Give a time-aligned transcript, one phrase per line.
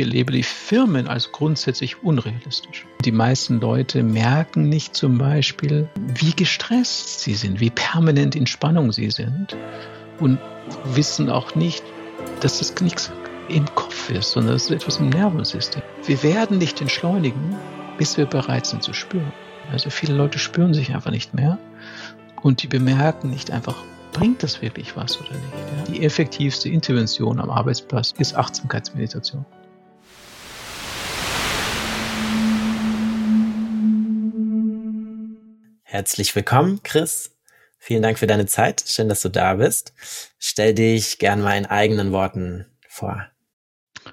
[0.00, 2.86] ich erlebe die Firmen als grundsätzlich unrealistisch.
[3.04, 8.92] Die meisten Leute merken nicht zum Beispiel, wie gestresst sie sind, wie permanent in Spannung
[8.92, 9.54] sie sind
[10.18, 10.38] und
[10.84, 11.84] wissen auch nicht,
[12.40, 13.12] dass das nichts
[13.50, 15.82] im Kopf ist, sondern es ist etwas im Nervensystem.
[16.06, 17.56] Wir werden nicht entschleunigen,
[17.98, 19.32] bis wir bereit sind zu spüren.
[19.70, 21.58] Also viele Leute spüren sich einfach nicht mehr
[22.40, 23.76] und die bemerken nicht einfach,
[24.12, 25.88] bringt das wirklich was oder nicht.
[25.88, 29.44] Die effektivste Intervention am Arbeitsplatz ist Achtsamkeitsmeditation.
[35.92, 37.36] Herzlich willkommen, Chris.
[37.76, 38.84] Vielen Dank für deine Zeit.
[38.86, 39.92] Schön, dass du da bist.
[40.38, 43.26] Stell dich gern mal in eigenen Worten vor.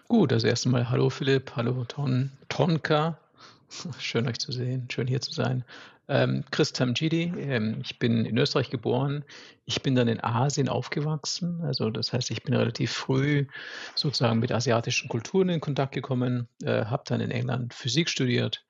[0.08, 3.20] Gut, also erst einmal hallo Philipp, hallo Ton, Tonka.
[4.00, 5.63] Schön euch zu sehen, schön hier zu sein.
[6.08, 9.23] Ähm, Chris Tamjidi, ähm, ich bin in Österreich geboren.
[9.66, 11.62] Ich bin dann in Asien aufgewachsen.
[11.62, 13.45] Also das heißt, ich bin relativ früh
[13.94, 18.64] sozusagen mit asiatischen Kulturen in Kontakt gekommen, äh, habe dann in England Physik studiert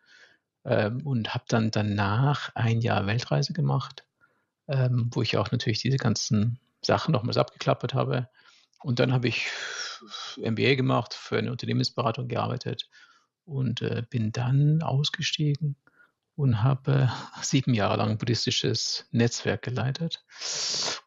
[0.68, 4.04] ähm, und habe dann danach ein Jahr Weltreise gemacht,
[4.68, 8.28] ähm, wo ich auch natürlich diese ganzen Sachen nochmals abgeklappert habe.
[8.84, 9.48] Und dann habe ich
[10.38, 12.90] MBA gemacht, für eine Unternehmensberatung gearbeitet
[13.46, 15.78] und äh, bin dann ausgestiegen
[16.36, 17.10] und habe
[17.42, 20.26] sieben Jahre lang ein buddhistisches Netzwerk geleitet.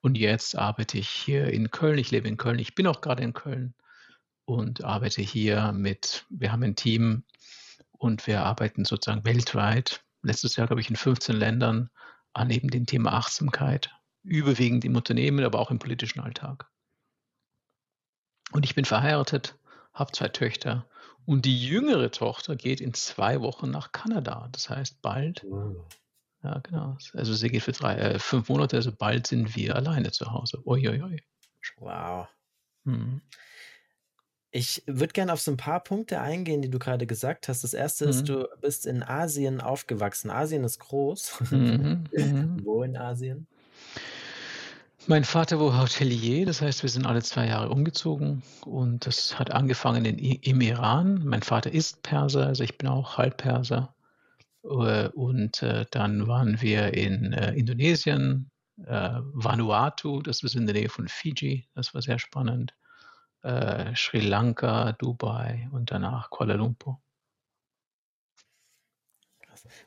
[0.00, 1.98] Und jetzt arbeite ich hier in Köln.
[1.98, 2.58] Ich lebe in Köln.
[2.58, 3.74] Ich bin auch gerade in Köln
[4.46, 7.24] und arbeite hier mit, wir haben ein Team
[8.00, 10.02] und wir arbeiten sozusagen weltweit.
[10.22, 11.90] Letztes Jahr, glaube ich, in 15 Ländern
[12.32, 13.90] an eben dem Thema Achtsamkeit.
[14.22, 16.66] Überwiegend im Unternehmen, aber auch im politischen Alltag.
[18.52, 19.58] Und ich bin verheiratet,
[19.92, 20.88] habe zwei Töchter
[21.26, 24.48] und die jüngere Tochter geht in zwei Wochen nach Kanada.
[24.52, 25.44] Das heißt, bald,
[26.42, 26.96] ja, genau.
[27.12, 30.62] Also sie geht für drei, äh, fünf Monate, also bald sind wir alleine zu Hause.
[30.64, 31.22] Uiuiui.
[31.76, 32.28] Wow.
[32.84, 33.20] Mhm.
[34.52, 37.62] Ich würde gerne auf so ein paar Punkte eingehen, die du gerade gesagt hast.
[37.62, 38.10] Das erste mhm.
[38.10, 40.30] ist, du bist in Asien aufgewachsen.
[40.30, 41.40] Asien ist groß.
[41.50, 42.04] Mhm.
[42.12, 42.60] mhm.
[42.64, 43.46] Wo in Asien?
[45.06, 49.50] Mein Vater war Hotelier, das heißt, wir sind alle zwei Jahre umgezogen und das hat
[49.50, 51.24] angefangen in, im Iran.
[51.24, 53.94] Mein Vater ist Perser, also ich bin auch Halbperser.
[54.62, 60.88] Äh, und äh, dann waren wir in äh, Indonesien, Vanuatu, das ist in der Nähe
[60.88, 62.72] von Fiji, das war sehr spannend.
[63.42, 67.00] Sri Lanka, Dubai und danach Kuala Lumpur.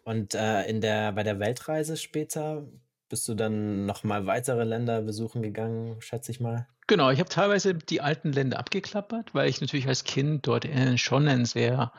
[0.04, 2.66] Und äh, in der, bei der Weltreise später
[3.10, 6.68] bist du dann noch mal weitere Länder besuchen gegangen, schätze ich mal?
[6.88, 11.28] Genau, ich habe teilweise die alten Länder abgeklappert, weil ich natürlich als Kind dort schon
[11.28, 11.92] ein sehr,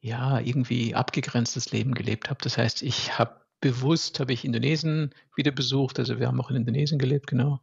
[0.00, 2.40] ja, irgendwie abgegrenztes Leben gelebt habe.
[2.42, 6.56] Das heißt, ich habe bewusst, habe ich Indonesien wieder besucht, also wir haben auch in
[6.56, 7.60] Indonesien gelebt, genau.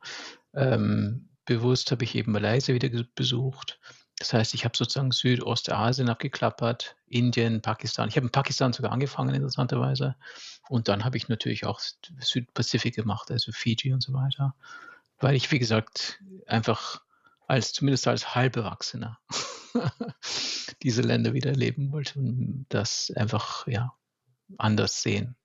[0.53, 3.79] Ähm, bewusst habe ich eben Malaysia wieder besucht.
[4.17, 8.07] Das heißt, ich habe sozusagen Südostasien abgeklappert, Indien, Pakistan.
[8.07, 10.15] Ich habe in Pakistan sogar angefangen, interessanterweise.
[10.69, 11.79] Und dann habe ich natürlich auch
[12.19, 14.55] Südpazifik gemacht, also Fiji und so weiter.
[15.19, 17.01] Weil ich, wie gesagt, einfach
[17.47, 19.19] als, zumindest als Halberwachsener,
[20.81, 23.93] diese Länder wieder erleben wollte und das einfach, ja,
[24.57, 25.35] anders sehen.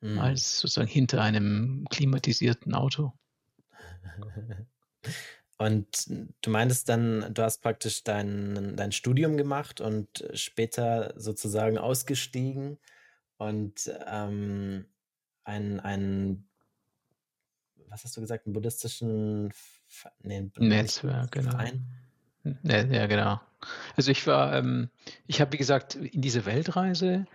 [0.00, 0.18] Mhm.
[0.18, 3.12] Als sozusagen hinter einem klimatisierten Auto.
[5.58, 6.06] Und
[6.40, 12.78] du meintest dann, du hast praktisch dein, dein Studium gemacht und später sozusagen ausgestiegen
[13.38, 14.86] und ähm,
[15.42, 16.48] ein, ein,
[17.88, 19.52] was hast du gesagt, einen buddhistischen
[20.22, 21.50] nee, Netzwerk, genau.
[21.50, 21.86] Verein?
[22.62, 23.40] Ja, genau.
[23.96, 24.90] Also ich war, ähm,
[25.26, 27.26] ich habe wie gesagt in diese Weltreise,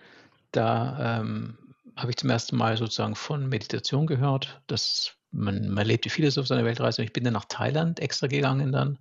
[0.52, 1.58] da ähm,
[1.96, 4.62] habe ich zum ersten Mal sozusagen von Meditation gehört.
[4.68, 7.04] Das man, man lebt vieles auf seiner Weltreise.
[7.04, 9.00] Ich bin dann nach Thailand extra gegangen dann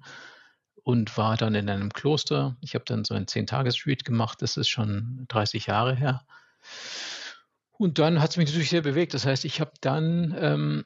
[0.82, 2.56] und war dann in einem Kloster.
[2.60, 4.43] Ich habe dann so ein Zehn-Tages-Retreat gemacht.
[4.43, 6.25] Das ist schon 30 Jahre her.
[7.72, 9.15] Und dann hat es mich natürlich sehr bewegt.
[9.15, 10.84] Das heißt, ich habe dann ähm,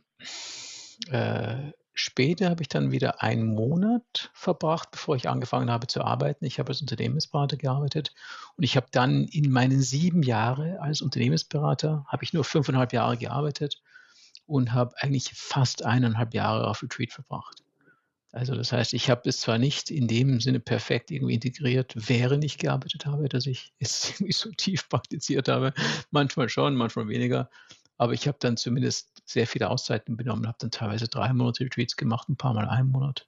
[1.09, 6.45] äh, später habe ich dann wieder einen Monat verbracht, bevor ich angefangen habe zu arbeiten.
[6.45, 8.13] Ich habe als Unternehmensberater gearbeitet
[8.57, 13.17] und ich habe dann in meinen sieben Jahren als Unternehmensberater habe ich nur fünfeinhalb Jahre
[13.17, 13.83] gearbeitet
[14.47, 17.63] und habe eigentlich fast eineinhalb Jahre auf Retreat verbracht.
[18.33, 22.45] Also das heißt, ich habe es zwar nicht in dem Sinne perfekt irgendwie integriert, während
[22.45, 25.73] ich gearbeitet habe, dass ich es irgendwie so tief praktiziert habe.
[26.11, 27.51] Manchmal schon, manchmal weniger.
[27.99, 31.97] Aber ich habe dann zumindest sehr viele Auszeiten benommen, habe dann teilweise drei Monate Retreats
[31.97, 33.27] gemacht, ein paar Mal einen Monat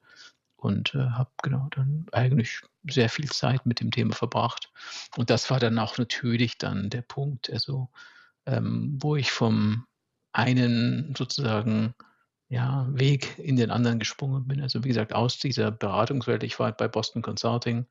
[0.57, 4.71] und äh, habe genau dann eigentlich sehr viel Zeit mit dem Thema verbracht.
[5.17, 7.89] Und das war dann auch natürlich dann der Punkt, also
[8.45, 9.85] ähm, wo ich vom
[10.31, 11.93] einen sozusagen
[12.49, 14.61] ja, Weg in den anderen gesprungen bin.
[14.61, 17.85] Also wie gesagt, aus dieser Beratungswelt, ich war bei Boston Consulting,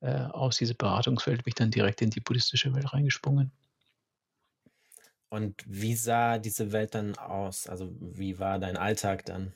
[0.00, 3.52] äh, aus dieser Beratungswelt bin ich dann direkt in die buddhistische Welt reingesprungen.
[5.28, 7.66] Und wie sah diese Welt dann aus?
[7.66, 9.54] Also wie war dein Alltag dann?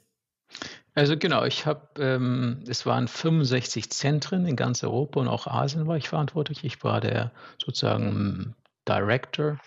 [0.94, 5.86] Also genau, ich habe, ähm, es waren 65 Zentren in ganz Europa und auch Asien
[5.86, 6.64] war ich verantwortlich.
[6.64, 7.32] Ich war der
[7.62, 8.54] sozusagen
[8.88, 9.58] Director,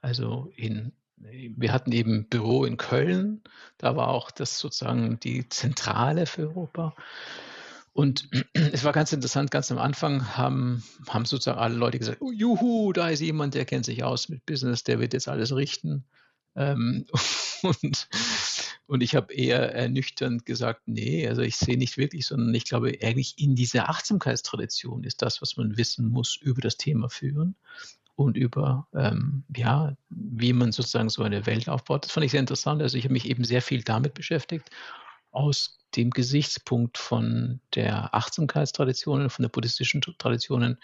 [0.00, 3.42] also in, wir hatten eben Büro in Köln,
[3.78, 6.94] da war auch das sozusagen die Zentrale für Europa.
[7.92, 12.32] Und es war ganz interessant, ganz am Anfang haben, haben sozusagen alle Leute gesagt, oh,
[12.32, 16.04] juhu, da ist jemand, der kennt sich aus mit Business, der wird jetzt alles richten.
[16.56, 17.06] Ähm,
[17.62, 18.08] und,
[18.86, 22.96] und ich habe eher ernüchternd gesagt, nee, also ich sehe nicht wirklich, sondern ich glaube,
[23.02, 27.56] eigentlich in dieser Achtsamkeitstradition ist das, was man wissen muss über das Thema führen
[28.20, 32.04] und über, ähm, ja, wie man sozusagen so eine Welt aufbaut.
[32.04, 32.82] Das fand ich sehr interessant.
[32.82, 34.70] Also ich habe mich eben sehr viel damit beschäftigt
[35.30, 40.78] aus dem Gesichtspunkt von der Achtsamkeitstraditionen, von der buddhistischen Traditionen,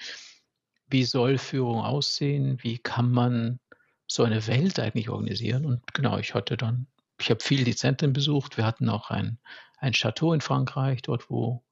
[0.88, 3.60] wie soll Führung aussehen, wie kann man
[4.06, 5.66] so eine Welt eigentlich organisieren.
[5.66, 6.86] Und genau, ich hatte dann,
[7.20, 8.56] ich habe viel die Zentren besucht.
[8.56, 9.38] Wir hatten auch ein,
[9.78, 11.62] ein Chateau in Frankreich, dort wo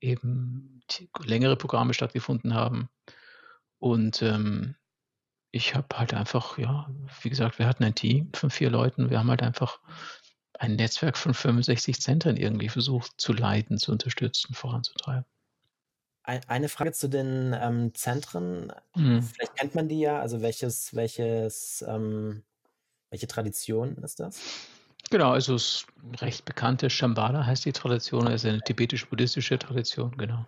[0.00, 0.82] eben
[1.24, 2.88] längere Programme stattgefunden haben.
[3.78, 4.74] Und ähm,
[5.52, 6.90] ich habe halt einfach, ja,
[7.20, 9.10] wie gesagt, wir hatten ein Team von vier Leuten.
[9.10, 9.80] Wir haben halt einfach
[10.58, 15.26] ein Netzwerk von 65 Zentren irgendwie versucht zu leiten, zu unterstützen, voranzutreiben.
[16.24, 18.72] Eine Frage zu den ähm, Zentren.
[18.94, 19.22] Mhm.
[19.22, 20.20] Vielleicht kennt man die ja.
[20.20, 22.44] Also welches, welches, ähm,
[23.10, 24.40] welche Tradition ist das?
[25.10, 30.46] Genau, also es ist recht bekannte Shambhala heißt die Tradition, also eine tibetisch-buddhistische Tradition, genau.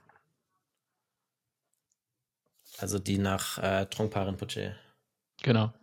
[2.78, 4.76] Also die nach äh, Trungpa Rinpoche.
[5.44, 5.74] Genau.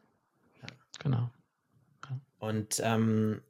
[0.59, 0.67] Ja.
[0.97, 1.29] Genau.
[2.09, 2.19] Ja.
[2.39, 3.41] Und ähm,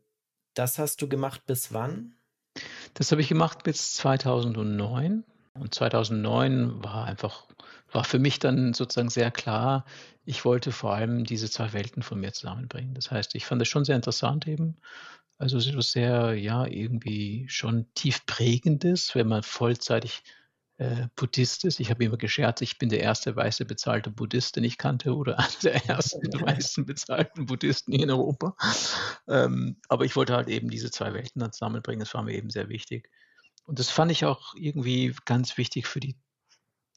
[0.54, 2.16] das hast du gemacht bis wann?
[2.96, 5.24] Das habe ich gemacht bis 2009.
[5.54, 7.48] Und 2009 war einfach,
[7.94, 9.86] war für mich dann sozusagen sehr klar,
[10.26, 12.94] ich wollte vor allem diese zwei Welten von mir zusammenbringen.
[12.94, 14.76] Das heißt, ich fand das schon sehr interessant eben.
[15.38, 20.24] Also es ist etwas sehr, ja, irgendwie schon tief prägendes, wenn man vollzeitig
[20.82, 21.80] äh, Buddhist ist.
[21.80, 25.38] Ich habe immer gescherzt, ich bin der erste weiße bezahlte Buddhist, den ich kannte, oder
[25.40, 28.56] einer der ersten weißen bezahlten Buddhisten hier in Europa.
[29.28, 32.00] Ähm, aber ich wollte halt eben diese zwei Welten dann zusammenbringen.
[32.00, 33.12] Das war mir eben sehr wichtig.
[33.66, 36.18] Und das fand ich auch irgendwie ganz wichtig für die,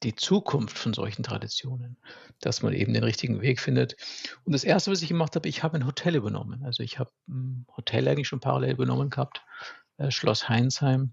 [0.02, 1.98] die Zukunft von solchen Traditionen,
[2.40, 3.96] dass man eben den richtigen Weg findet.
[4.44, 6.64] Und das Erste, was ich gemacht habe, ich habe ein Hotel übernommen.
[6.64, 9.42] Also ich habe ein Hotel eigentlich schon parallel übernommen gehabt,
[9.98, 11.12] äh, Schloss Heinsheim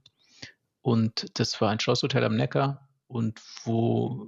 [0.81, 4.27] und das war ein Schlosshotel am Neckar und wo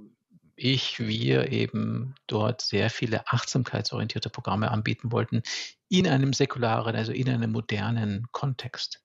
[0.56, 5.42] ich, wir eben dort sehr viele achtsamkeitsorientierte Programme anbieten wollten
[5.88, 9.02] in einem säkularen, also in einem modernen Kontext.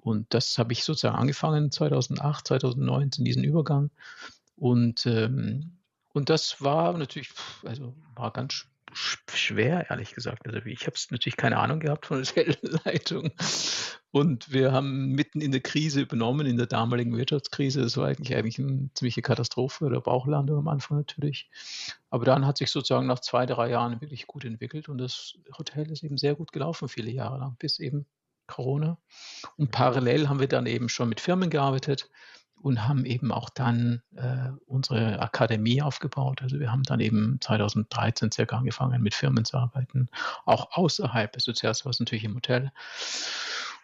[0.00, 3.90] Und das habe ich sozusagen angefangen 2008, 2009 in diesen Übergang.
[4.56, 5.78] Und, ähm,
[6.12, 7.30] und das war natürlich,
[7.64, 10.46] also war ganz schwer, ehrlich gesagt.
[10.46, 13.30] Also ich habe natürlich keine Ahnung gehabt von der Hotelleitung.
[14.10, 17.82] Und wir haben mitten in der Krise übernommen, in der damaligen Wirtschaftskrise.
[17.82, 21.50] Das war eigentlich, eigentlich eine ziemliche Katastrophe oder Bauchlandung am Anfang natürlich.
[22.10, 25.90] Aber dann hat sich sozusagen nach zwei, drei Jahren wirklich gut entwickelt und das Hotel
[25.90, 28.06] ist eben sehr gut gelaufen, viele Jahre lang, bis eben
[28.46, 28.98] Corona.
[29.56, 32.10] Und parallel haben wir dann eben schon mit Firmen gearbeitet
[32.64, 36.40] und haben eben auch dann äh, unsere Akademie aufgebaut.
[36.40, 40.08] Also wir haben dann eben 2013 circa angefangen, mit Firmen zu arbeiten,
[40.46, 41.34] auch außerhalb.
[41.34, 42.72] Also zuerst war es natürlich im Hotel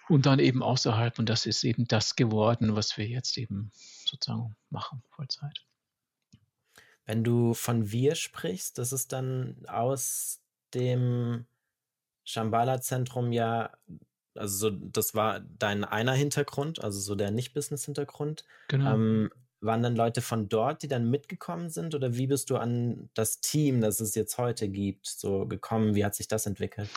[0.09, 1.19] und dann eben außerhalb.
[1.19, 3.71] Und das ist eben das geworden, was wir jetzt eben
[4.07, 5.63] sozusagen machen, Vollzeit.
[7.05, 10.41] Wenn du von wir sprichst, das ist dann aus
[10.73, 11.45] dem
[12.25, 13.73] Shambhala-Zentrum ja
[14.35, 18.45] also so, das war dein einer Hintergrund, also so der Nicht-Business-Hintergrund.
[18.69, 18.95] Genau.
[18.95, 21.95] Ähm, waren dann Leute von dort, die dann mitgekommen sind?
[21.95, 25.95] Oder wie bist du an das Team, das es jetzt heute gibt, so gekommen?
[25.95, 26.89] Wie hat sich das entwickelt?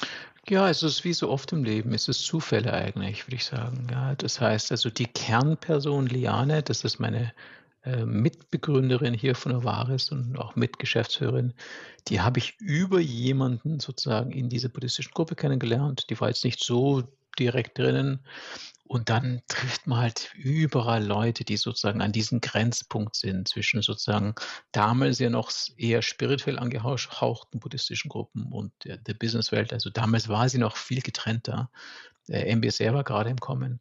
[0.48, 3.88] Ja, es ist wie so oft im Leben, es ist Zufälle eigentlich, würde ich sagen.
[3.92, 7.34] Ja, das heißt also, die Kernperson Liane, das ist meine
[7.84, 11.54] äh, Mitbegründerin hier von Avaris und auch Mitgeschäftsführerin,
[12.08, 16.10] die habe ich über jemanden sozusagen in dieser buddhistischen Gruppe kennengelernt.
[16.10, 17.04] Die war jetzt nicht so
[17.40, 18.26] direkt drinnen.
[18.86, 24.36] Und dann trifft man halt überall Leute, die sozusagen an diesem Grenzpunkt sind zwischen sozusagen
[24.72, 29.74] damals ja noch eher spirituell angehauchten buddhistischen Gruppen und der, der Businesswelt.
[29.74, 31.72] Also damals war sie noch viel getrennter.
[32.28, 33.80] Der MBSR war gerade im Kommen.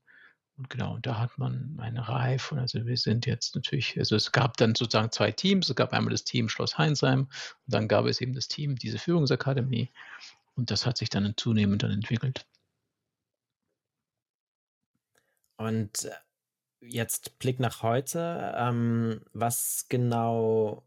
[0.56, 4.16] Und genau, und da hat man eine Reihe von, also wir sind jetzt natürlich, also
[4.16, 5.68] es gab dann sozusagen zwei Teams.
[5.68, 7.28] Es gab einmal das Team Schloss Heinsheim und
[7.66, 9.90] dann gab es eben das Team, diese Führungsakademie.
[10.54, 12.46] Und das hat sich dann zunehmend dann entwickelt.
[15.62, 16.10] Und äh,
[16.80, 18.52] jetzt Blick nach heute.
[18.56, 20.84] Ähm, was genau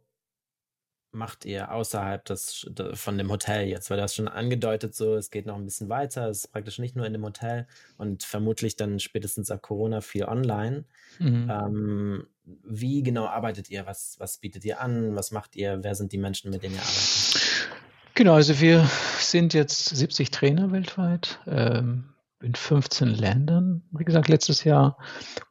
[1.11, 3.89] macht ihr außerhalb des, von dem Hotel jetzt?
[3.89, 6.29] Weil du hast schon angedeutet, so es geht noch ein bisschen weiter.
[6.29, 7.67] Es ist praktisch nicht nur in dem Hotel
[7.97, 10.83] und vermutlich dann spätestens ab Corona viel online.
[11.19, 11.49] Mhm.
[11.49, 12.27] Ähm,
[12.63, 13.85] wie genau arbeitet ihr?
[13.85, 15.15] Was, was bietet ihr an?
[15.15, 15.83] Was macht ihr?
[15.83, 17.69] Wer sind die Menschen, mit denen ihr arbeitet?
[18.13, 18.89] Genau, also wir
[19.19, 24.97] sind jetzt 70 Trainer weltweit ähm, in 15 Ländern, wie gesagt, letztes Jahr.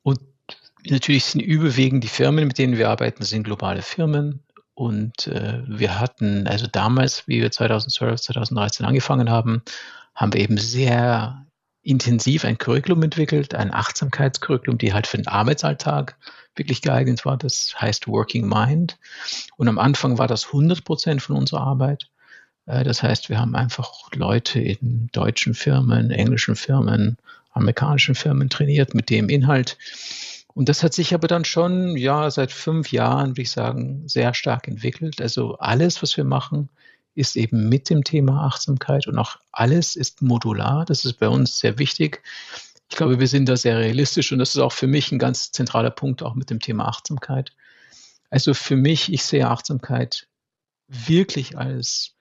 [0.02, 0.20] Und
[0.88, 4.42] natürlich sind überwiegend die Firmen, mit denen wir arbeiten, sind globale Firmen.
[4.74, 9.62] Und äh, wir hatten, also damals, wie wir 2012, 2013 angefangen haben,
[10.14, 11.46] haben wir eben sehr
[11.82, 16.16] intensiv ein Curriculum entwickelt, ein Achtsamkeitscurriculum, die halt für den Arbeitsalltag
[16.56, 17.36] wirklich geeignet war.
[17.36, 18.98] Das heißt Working Mind.
[19.56, 22.10] Und am Anfang war das 100 Prozent von unserer Arbeit.
[22.66, 27.16] Äh, das heißt, wir haben einfach Leute in deutschen Firmen, englischen Firmen,
[27.52, 29.78] amerikanischen Firmen trainiert mit dem Inhalt.
[30.54, 34.34] Und das hat sich aber dann schon, ja, seit fünf Jahren, würde ich sagen, sehr
[34.34, 35.20] stark entwickelt.
[35.20, 36.68] Also alles, was wir machen,
[37.14, 40.84] ist eben mit dem Thema Achtsamkeit und auch alles ist modular.
[40.84, 42.22] Das ist bei uns sehr wichtig.
[42.90, 45.50] Ich glaube, wir sind da sehr realistisch und das ist auch für mich ein ganz
[45.52, 47.52] zentraler Punkt auch mit dem Thema Achtsamkeit.
[48.30, 50.28] Also für mich, ich sehe Achtsamkeit
[50.88, 52.13] wirklich als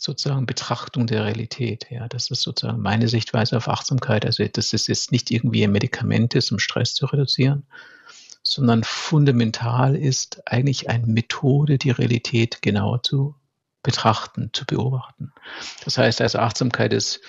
[0.00, 1.86] sozusagen Betrachtung der Realität.
[1.90, 4.24] Ja, das ist sozusagen meine Sichtweise auf Achtsamkeit.
[4.24, 7.66] Also das ist jetzt nicht irgendwie ein Medikament ist, um Stress zu reduzieren,
[8.42, 13.34] sondern fundamental ist eigentlich eine Methode, die Realität genauer zu
[13.82, 15.32] betrachten, zu beobachten.
[15.84, 17.20] Das heißt, also Achtsamkeit ist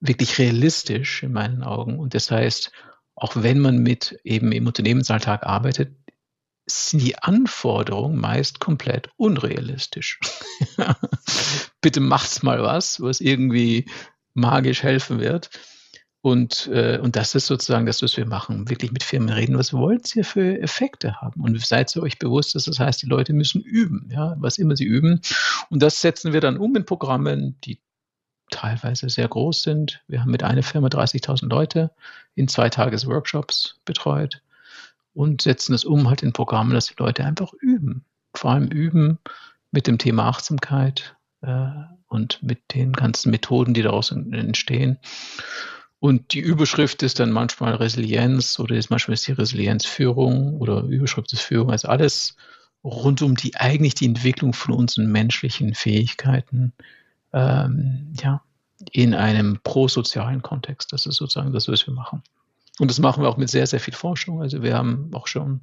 [0.00, 1.98] wirklich realistisch in meinen Augen.
[1.98, 2.70] Und das heißt,
[3.14, 5.99] auch wenn man mit eben im Unternehmensalltag arbeitet,
[6.70, 10.20] sind die Anforderungen meist komplett unrealistisch.
[11.80, 13.86] Bitte macht's mal was, was irgendwie
[14.34, 15.50] magisch helfen wird.
[16.22, 18.68] Und, äh, und das ist sozusagen das, was wir machen.
[18.68, 21.40] Wirklich mit Firmen reden, was wollt ihr für Effekte haben?
[21.40, 24.76] Und seid ihr euch bewusst, dass das heißt, die Leute müssen üben, ja, was immer
[24.76, 25.22] sie üben.
[25.70, 27.80] Und das setzen wir dann um in Programmen, die
[28.50, 30.02] teilweise sehr groß sind.
[30.08, 31.90] Wir haben mit einer Firma 30.000 Leute
[32.34, 34.42] in zwei Tages Workshops betreut
[35.14, 38.04] und setzen es um halt in Programme, dass die Leute einfach üben.
[38.34, 39.18] Vor allem üben
[39.70, 41.66] mit dem Thema Achtsamkeit äh,
[42.08, 44.98] und mit den ganzen Methoden, die daraus entstehen.
[45.98, 51.32] Und die Überschrift ist dann manchmal Resilienz oder ist manchmal ist die Resilienzführung oder Überschrift
[51.32, 51.70] ist Führung.
[51.70, 52.36] Also alles
[52.82, 56.72] rund um die eigentlich die Entwicklung von unseren menschlichen Fähigkeiten
[57.34, 58.42] ähm, ja,
[58.92, 60.92] in einem prosozialen Kontext.
[60.92, 62.22] Das ist sozusagen das, was wir machen.
[62.80, 64.40] Und das machen wir auch mit sehr, sehr viel Forschung.
[64.40, 65.60] Also wir haben auch schon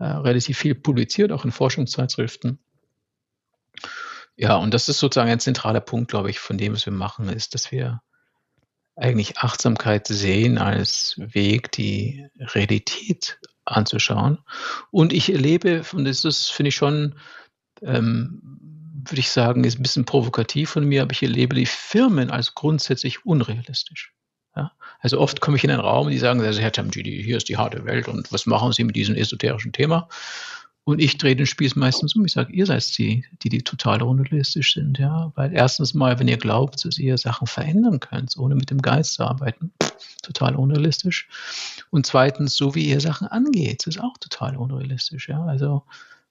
[0.00, 2.58] äh, relativ viel publiziert, auch in Forschungszeitschriften.
[4.36, 7.28] Ja, und das ist sozusagen ein zentraler Punkt, glaube ich, von dem, was wir machen,
[7.28, 8.02] ist, dass wir
[8.96, 14.38] eigentlich Achtsamkeit sehen als Weg, die Realität anzuschauen.
[14.90, 17.14] Und ich erlebe, und das ist, finde ich schon,
[17.82, 18.40] ähm,
[19.04, 22.56] würde ich sagen, ist ein bisschen provokativ von mir, aber ich erlebe die Firmen als
[22.56, 24.12] grundsätzlich unrealistisch.
[24.58, 24.72] Ja?
[25.00, 27.56] Also oft komme ich in einen Raum und die sagen, Herr Tamjidi, hier ist die
[27.56, 30.08] harte Welt und was machen Sie mit diesem esoterischen Thema?
[30.84, 32.24] Und ich drehe den Spieß meistens um.
[32.24, 35.30] Ich sage, ihr seid die, die, die total unrealistisch sind, ja.
[35.34, 39.12] Weil erstens mal, wenn ihr glaubt, dass ihr Sachen verändern könnt, ohne mit dem Geist
[39.12, 39.70] zu arbeiten,
[40.22, 41.28] total unrealistisch.
[41.90, 45.44] Und zweitens, so wie ihr Sachen angeht, ist auch total unrealistisch, ja.
[45.44, 45.82] Also,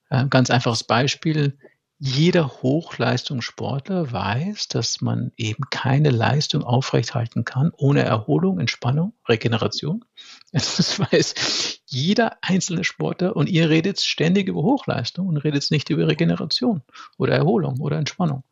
[0.09, 1.55] äh, ganz einfaches Beispiel
[1.99, 10.05] jeder Hochleistungssportler weiß, dass man eben keine Leistung aufrechthalten kann ohne Erholung, Entspannung, Regeneration.
[10.51, 16.07] Das weiß jeder einzelne Sportler und ihr redet ständig über Hochleistung und redet nicht über
[16.07, 16.83] Regeneration
[17.17, 18.43] oder Erholung oder Entspannung.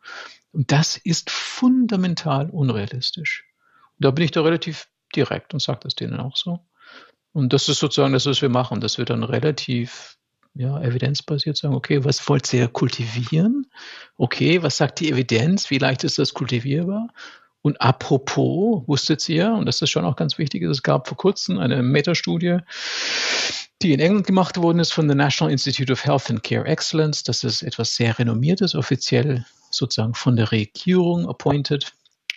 [0.52, 3.46] Und das ist fundamental unrealistisch.
[3.98, 6.60] Und da bin ich da relativ direkt und sage das denen auch so.
[7.32, 10.18] Und das ist sozusagen das, was wir machen, dass wir dann relativ
[10.56, 13.66] ja, evidenzbasiert sagen, okay, was wollt ihr kultivieren?
[14.16, 15.70] Okay, was sagt die Evidenz?
[15.70, 17.08] Wie leicht ist das kultivierbar?
[17.62, 21.58] Und apropos, wusstet ihr, und das ist schon auch ganz wichtig, es gab vor kurzem
[21.58, 22.58] eine Metastudie,
[23.82, 27.24] die in England gemacht worden ist von der National Institute of Health and Care Excellence.
[27.24, 31.92] Das ist etwas sehr renommiertes, offiziell sozusagen von der Regierung appointed.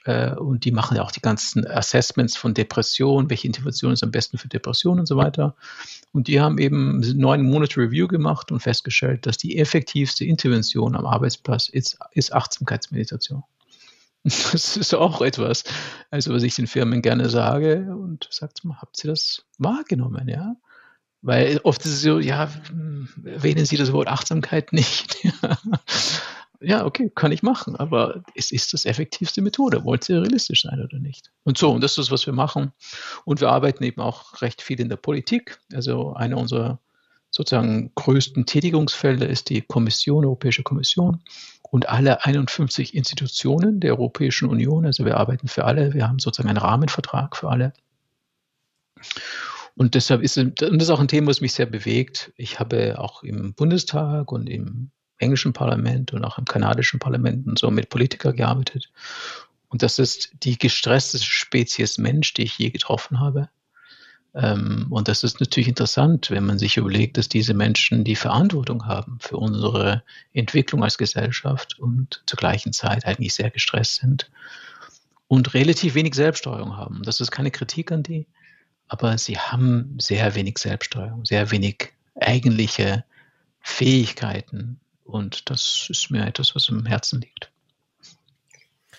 [0.05, 4.11] Äh, und die machen ja auch die ganzen Assessments von Depressionen, welche Intervention ist am
[4.11, 5.55] besten für Depressionen und so weiter.
[6.11, 11.05] Und die haben eben neun Monate Review gemacht und festgestellt, dass die effektivste Intervention am
[11.05, 13.43] Arbeitsplatz ist, ist Achtsamkeitsmeditation.
[14.23, 15.63] Das ist auch etwas,
[16.11, 20.57] also was ich den Firmen gerne sage und sagt mal, habt ihr das wahrgenommen, ja?
[21.21, 22.49] Weil oft ist es so, ja,
[23.23, 25.17] erwähnen Sie das Wort Achtsamkeit nicht.
[26.61, 29.85] ja, okay, kann ich machen, aber es ist das effektivste Methode.
[29.85, 31.31] Wollt ihr realistisch sein oder nicht?
[31.43, 32.73] Und so, und das ist, was wir machen.
[33.23, 35.59] Und wir arbeiten eben auch recht viel in der Politik.
[35.73, 36.79] Also einer unserer
[37.31, 41.21] sozusagen größten Tätigungsfelder ist die Kommission, Europäische Kommission
[41.61, 44.85] und alle 51 Institutionen der Europäischen Union.
[44.85, 45.93] Also wir arbeiten für alle.
[45.93, 47.73] Wir haben sozusagen einen Rahmenvertrag für alle.
[49.75, 52.33] Und deshalb ist und das ist auch ein Thema, was mich sehr bewegt.
[52.35, 57.59] Ich habe auch im Bundestag und im englischen Parlament und auch im kanadischen Parlament und
[57.59, 58.89] so mit Politikern gearbeitet.
[59.67, 63.49] Und das ist die gestressteste Spezies Mensch, die ich je getroffen habe.
[64.33, 68.85] Ähm, und das ist natürlich interessant, wenn man sich überlegt, dass diese Menschen die Verantwortung
[68.85, 74.29] haben für unsere Entwicklung als Gesellschaft und zur gleichen Zeit eigentlich sehr gestresst sind
[75.27, 77.01] und relativ wenig Selbststeuerung haben.
[77.03, 78.27] Das ist keine Kritik an die,
[78.87, 83.03] aber sie haben sehr wenig Selbststeuerung, sehr wenig eigentliche
[83.61, 87.51] Fähigkeiten, und das ist mir etwas, was im Herzen liegt.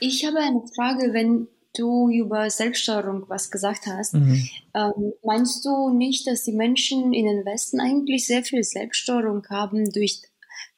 [0.00, 4.14] Ich habe eine Frage, wenn du über Selbststeuerung was gesagt hast.
[4.14, 4.48] Mhm.
[4.74, 9.90] Ähm, meinst du nicht, dass die Menschen in den Westen eigentlich sehr viel Selbststeuerung haben
[9.92, 10.22] durch,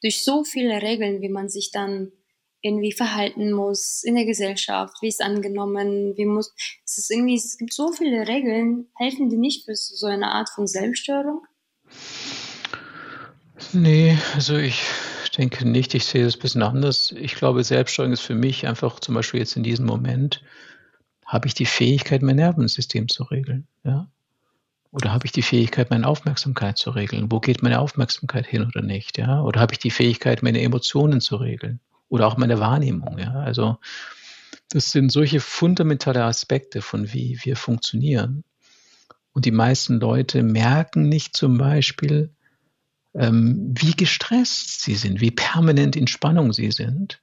[0.02, 2.12] durch so viele Regeln, wie man sich dann
[2.60, 7.58] irgendwie verhalten muss in der Gesellschaft, wie ist angenommen, wie muss, es ist irgendwie, es
[7.58, 11.42] gibt so viele Regeln, helfen die nicht für so eine Art von Selbststeuerung?
[13.72, 14.80] Nee, also ich
[15.36, 15.94] denke nicht.
[15.94, 17.12] Ich sehe das ein bisschen anders.
[17.12, 20.42] Ich glaube, Selbststeuerung ist für mich einfach zum Beispiel jetzt in diesem Moment,
[21.26, 23.66] habe ich die Fähigkeit, mein Nervensystem zu regeln.
[23.84, 24.08] Ja?
[24.90, 27.32] Oder habe ich die Fähigkeit, meine Aufmerksamkeit zu regeln?
[27.32, 29.16] Wo geht meine Aufmerksamkeit hin oder nicht?
[29.16, 29.42] Ja?
[29.42, 31.80] Oder habe ich die Fähigkeit, meine Emotionen zu regeln?
[32.10, 33.18] Oder auch meine Wahrnehmung?
[33.18, 33.32] Ja?
[33.32, 33.78] Also,
[34.68, 38.44] das sind solche fundamentale Aspekte von wie wir funktionieren.
[39.32, 42.30] Und die meisten Leute merken nicht zum Beispiel,
[43.14, 47.20] wie gestresst sie sind, wie permanent in Spannung sie sind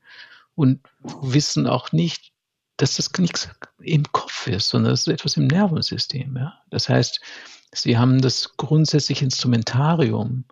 [0.56, 0.82] und
[1.22, 2.32] wissen auch nicht,
[2.78, 3.50] dass das nichts
[3.82, 6.38] im Kopf ist, sondern das ist etwas im Nervensystem.
[6.38, 6.60] Ja?
[6.70, 7.20] Das heißt,
[7.74, 10.46] sie haben das grundsätzliche Instrumentarium,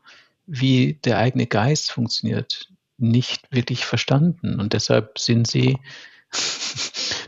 [0.46, 4.60] wie der eigene Geist funktioniert, nicht wirklich verstanden.
[4.60, 5.77] Und deshalb sind sie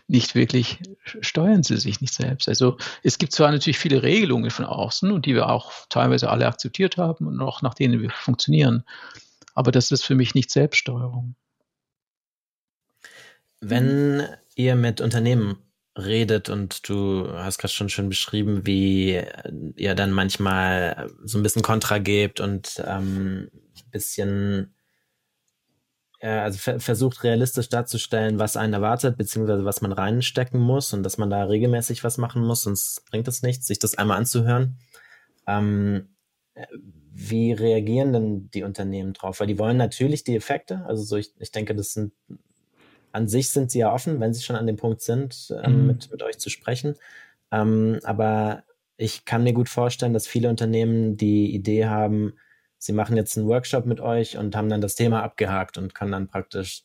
[0.09, 0.79] nicht wirklich,
[1.21, 2.49] steuern sie sich nicht selbst.
[2.49, 6.47] Also es gibt zwar natürlich viele Regelungen von außen und die wir auch teilweise alle
[6.47, 8.83] akzeptiert haben und auch nach denen wir funktionieren,
[9.53, 11.35] aber das ist für mich nicht Selbststeuerung.
[13.61, 15.57] Wenn ihr mit Unternehmen
[15.97, 19.21] redet und du hast gerade schon schön beschrieben, wie
[19.75, 24.73] ihr dann manchmal so ein bisschen Kontra gebt und ähm, ein bisschen
[26.27, 31.17] also ver versucht realistisch darzustellen, was einen erwartet, beziehungsweise was man reinstecken muss und dass
[31.17, 34.77] man da regelmäßig was machen muss, sonst bringt es nichts, sich das einmal anzuhören.
[35.47, 36.09] Ähm,
[37.11, 39.39] wie reagieren denn die Unternehmen drauf?
[39.39, 42.13] Weil die wollen natürlich die Effekte, also so ich, ich denke, das sind
[43.11, 45.87] an sich sind sie ja offen, wenn sie schon an dem Punkt sind, ähm, mhm.
[45.87, 46.95] mit, mit euch zu sprechen.
[47.51, 48.63] Ähm, aber
[48.97, 52.33] ich kann mir gut vorstellen, dass viele Unternehmen die Idee haben,
[52.79, 56.13] sie machen jetzt einen Workshop mit euch und haben dann das Thema abgehakt und können
[56.13, 56.83] dann praktisch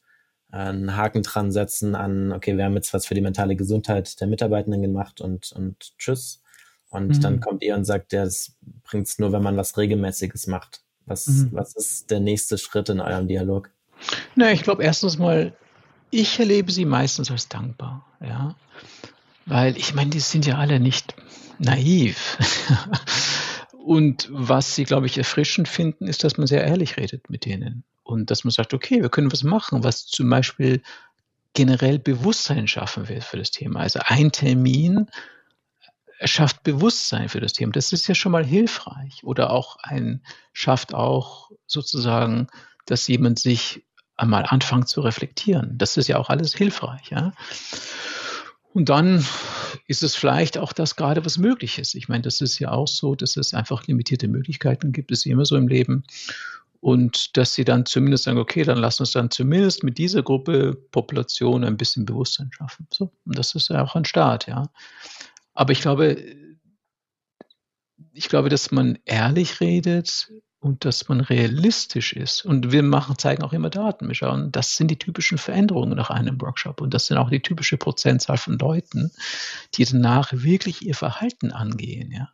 [0.53, 4.21] äh, einen Haken dran setzen an, okay, wir haben jetzt was für die mentale Gesundheit
[4.21, 6.43] der Mitarbeitenden gemacht und, und tschüss.
[6.91, 7.21] Und mhm.
[7.21, 10.83] dann kommt ihr und sagt, ja, das bringt es nur, wenn man was Regelmäßiges macht.
[11.07, 11.51] Was, mhm.
[11.53, 13.71] was ist der nächste Schritt in eurem Dialog?
[14.35, 15.55] Na, ich glaube erstens mal,
[16.11, 18.55] ich erlebe sie meistens als dankbar, ja.
[19.47, 21.15] Weil ich meine, die sind ja alle nicht
[21.59, 22.39] naiv.
[23.85, 27.85] Und was sie, glaube ich, erfrischend finden, ist, dass man sehr ehrlich redet mit denen.
[28.03, 30.83] Und dass man sagt, okay, wir können was machen, was zum Beispiel
[31.53, 33.81] generell Bewusstsein schaffen will für das Thema.
[33.81, 35.11] Also ein Termin
[36.23, 37.73] schafft Bewusstsein für das Thema.
[37.73, 39.23] Das ist ja schon mal hilfreich.
[39.23, 40.23] Oder auch ein,
[40.55, 42.47] schafft auch sozusagen,
[42.87, 43.85] dass jemand sich
[44.17, 45.77] einmal anfängt zu reflektieren.
[45.77, 47.11] Das ist ja auch alles hilfreich.
[47.11, 47.35] Ja?
[48.75, 49.25] Und dann
[49.87, 51.95] ist es vielleicht auch das gerade, was möglich ist.
[51.95, 55.45] Ich meine, das ist ja auch so, dass es einfach limitierte Möglichkeiten gibt, es immer
[55.45, 56.03] so im Leben.
[56.81, 60.75] Und dass sie dann zumindest sagen, okay, dann lass uns dann zumindest mit dieser Gruppe
[60.91, 62.89] Population ein bisschen Bewusstsein schaffen.
[62.93, 64.69] So, und das ist ja auch ein Start, ja.
[65.55, 66.19] Aber ich glaube,
[68.13, 70.33] ich glaube, dass man ehrlich redet,
[70.65, 72.43] und dass man realistisch ist.
[72.47, 74.09] Und wir machen, zeigen auch immer Daten.
[74.09, 76.81] Wir schauen, das sind die typischen Veränderungen nach einem Workshop.
[76.81, 79.13] Und das sind auch die typische Prozentzahl von Leuten,
[79.75, 82.11] die danach wirklich ihr Verhalten angehen.
[82.13, 82.31] Ja.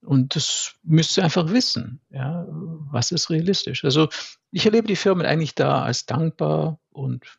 [0.00, 2.00] Und das müsst ihr einfach wissen.
[2.08, 2.46] Ja.
[2.48, 3.84] Was ist realistisch?
[3.84, 4.08] Also
[4.50, 7.38] ich erlebe die Firmen eigentlich da als dankbar und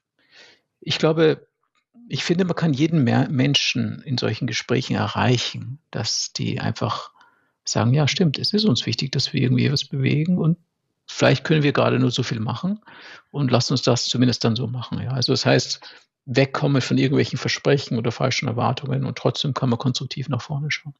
[0.79, 1.47] ich glaube,
[2.07, 7.12] ich finde, man kann jeden Menschen in solchen Gesprächen erreichen, dass die einfach
[7.65, 10.57] sagen, ja, stimmt, es ist uns wichtig, dass wir irgendwie was bewegen und
[11.05, 12.79] vielleicht können wir gerade nur so viel machen
[13.31, 15.01] und lass uns das zumindest dann so machen.
[15.01, 15.11] Ja.
[15.11, 15.81] Also das heißt,
[16.25, 20.95] wegkommen von irgendwelchen Versprechen oder falschen Erwartungen und trotzdem kann man konstruktiv nach vorne schauen.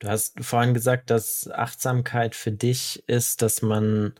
[0.00, 4.14] Du hast vorhin gesagt, dass Achtsamkeit für dich ist, dass man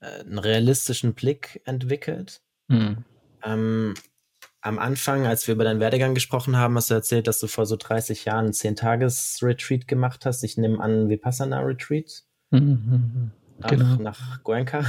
[0.00, 2.42] äh, einen realistischen Blick entwickelt.
[2.68, 3.04] Mhm.
[3.42, 3.94] Ähm,
[4.64, 7.66] am Anfang, als wir über deinen Werdegang gesprochen haben, hast du erzählt, dass du vor
[7.66, 10.42] so 30 Jahren einen 10-Tages-Retreat gemacht hast.
[10.42, 12.22] Ich nehme an, Vipassana-Retreat.
[12.50, 13.96] Mhm, mhm, nach, genau.
[13.96, 14.84] nach Goenka.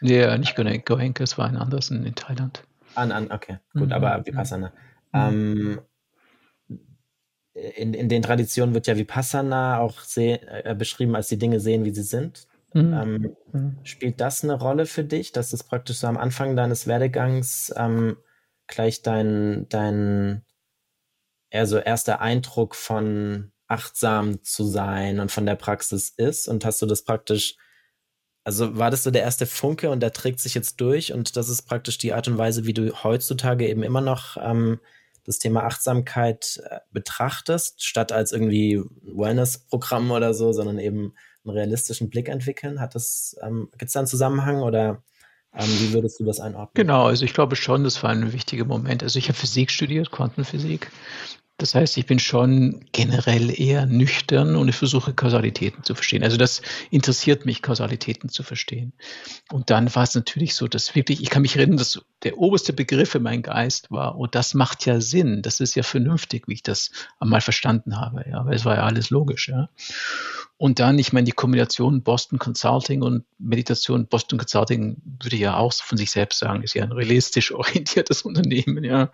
[0.00, 2.64] Ja, nicht Goenka, es war ein anderes in, Thailand.
[2.96, 3.92] An, an, okay, gut, mhm.
[3.92, 4.72] aber Vipassana.
[5.12, 5.20] Mhm.
[5.20, 5.80] Ähm,
[7.76, 11.94] in, in den Traditionen wird ja Vipassana auch äh, beschrieben als die Dinge sehen, wie
[11.94, 12.48] sie sind.
[12.72, 12.92] Mhm.
[12.92, 13.78] Ähm, mhm.
[13.84, 18.16] Spielt das eine Rolle für dich, dass das praktisch so am Anfang deines Werdegangs ähm,
[18.66, 20.44] gleich dein, dein
[21.50, 26.48] eher so erster Eindruck von achtsam zu sein und von der Praxis ist?
[26.48, 27.56] Und hast du das praktisch,
[28.44, 31.48] also war das so der erste Funke und der trägt sich jetzt durch und das
[31.48, 34.80] ist praktisch die Art und Weise, wie du heutzutage eben immer noch ähm,
[35.24, 42.10] das Thema Achtsamkeit äh, betrachtest, statt als irgendwie Wellness-Programm oder so, sondern eben einen realistischen
[42.10, 42.80] Blick entwickeln?
[42.80, 45.02] Hat das, ähm, gibt es da einen Zusammenhang oder
[45.56, 46.70] ähm, wie würdest du das einordnen?
[46.74, 49.02] Genau, also ich glaube schon, das war ein wichtiger Moment.
[49.02, 50.90] Also ich habe Physik studiert, Quantenphysik.
[51.56, 56.24] Das heißt, ich bin schon generell eher nüchtern und ich versuche Kausalitäten zu verstehen.
[56.24, 58.92] Also das interessiert mich, Kausalitäten zu verstehen.
[59.52, 62.72] Und dann war es natürlich so, dass wirklich, ich kann mich erinnern, dass der oberste
[62.72, 66.54] Begriff in meinem Geist war, oh, das macht ja Sinn, das ist ja vernünftig, wie
[66.54, 66.90] ich das
[67.20, 69.68] einmal verstanden habe, ja, weil es war ja alles logisch, ja.
[70.64, 75.74] Und dann, ich meine, die Kombination Boston Consulting und Meditation, Boston Consulting würde ja auch
[75.74, 79.10] von sich selbst sagen, ist ja ein realistisch orientiertes Unternehmen, ja.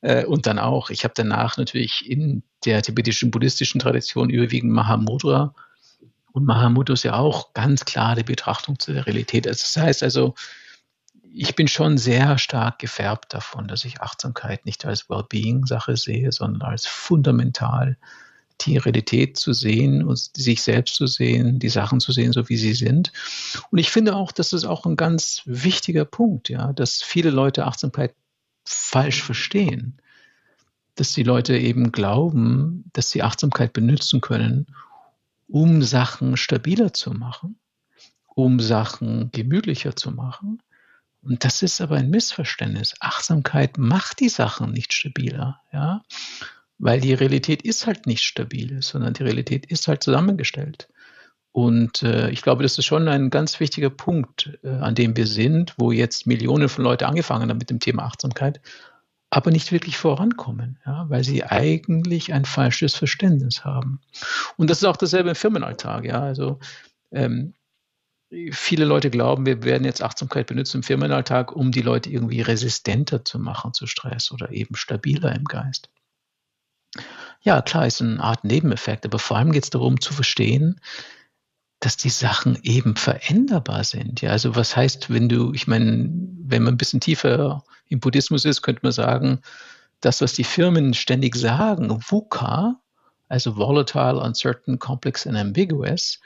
[0.00, 5.54] Äh, und dann auch, ich habe danach natürlich in der tibetischen buddhistischen Tradition überwiegend Mahamudra.
[6.32, 9.46] Und Mahamudra ist ja auch ganz klar die Betrachtung zu der Realität.
[9.46, 10.34] Also das heißt also,
[11.32, 16.62] ich bin schon sehr stark gefärbt davon, dass ich Achtsamkeit nicht als Wellbeing-Sache sehe, sondern
[16.62, 17.98] als fundamental
[18.64, 22.56] die Realität zu sehen und sich selbst zu sehen, die Sachen zu sehen, so wie
[22.56, 23.12] sie sind.
[23.70, 27.66] Und ich finde auch, das ist auch ein ganz wichtiger Punkt, ja, dass viele Leute
[27.66, 28.14] Achtsamkeit
[28.64, 29.98] falsch verstehen.
[30.94, 34.66] Dass die Leute eben glauben, dass sie Achtsamkeit benutzen können,
[35.48, 37.58] um Sachen stabiler zu machen,
[38.34, 40.62] um Sachen gemütlicher zu machen.
[41.22, 42.94] Und das ist aber ein Missverständnis.
[43.00, 46.02] Achtsamkeit macht die Sachen nicht stabiler, ja
[46.82, 50.88] weil die Realität ist halt nicht stabil, sondern die Realität ist halt zusammengestellt.
[51.52, 55.28] Und äh, ich glaube, das ist schon ein ganz wichtiger Punkt, äh, an dem wir
[55.28, 58.60] sind, wo jetzt Millionen von Leuten angefangen haben mit dem Thema Achtsamkeit,
[59.30, 64.00] aber nicht wirklich vorankommen, ja, weil sie eigentlich ein falsches Verständnis haben.
[64.56, 66.04] Und das ist auch dasselbe im Firmenalltag.
[66.04, 66.58] Ja, also
[67.12, 67.54] ähm,
[68.50, 73.24] viele Leute glauben, wir werden jetzt Achtsamkeit benutzen im Firmenalltag, um die Leute irgendwie resistenter
[73.24, 75.88] zu machen zu Stress oder eben stabiler im Geist.
[77.42, 80.80] Ja, klar, ist eine Art Nebeneffekt, aber vor allem geht es darum zu verstehen,
[81.80, 84.20] dass die Sachen eben veränderbar sind.
[84.20, 86.08] Ja, also was heißt, wenn du, ich meine,
[86.44, 89.40] wenn man ein bisschen tiefer im Buddhismus ist, könnte man sagen,
[90.00, 92.80] das, was die Firmen ständig sagen, VUCA,
[93.28, 96.20] also volatile, uncertain, complex and ambiguous,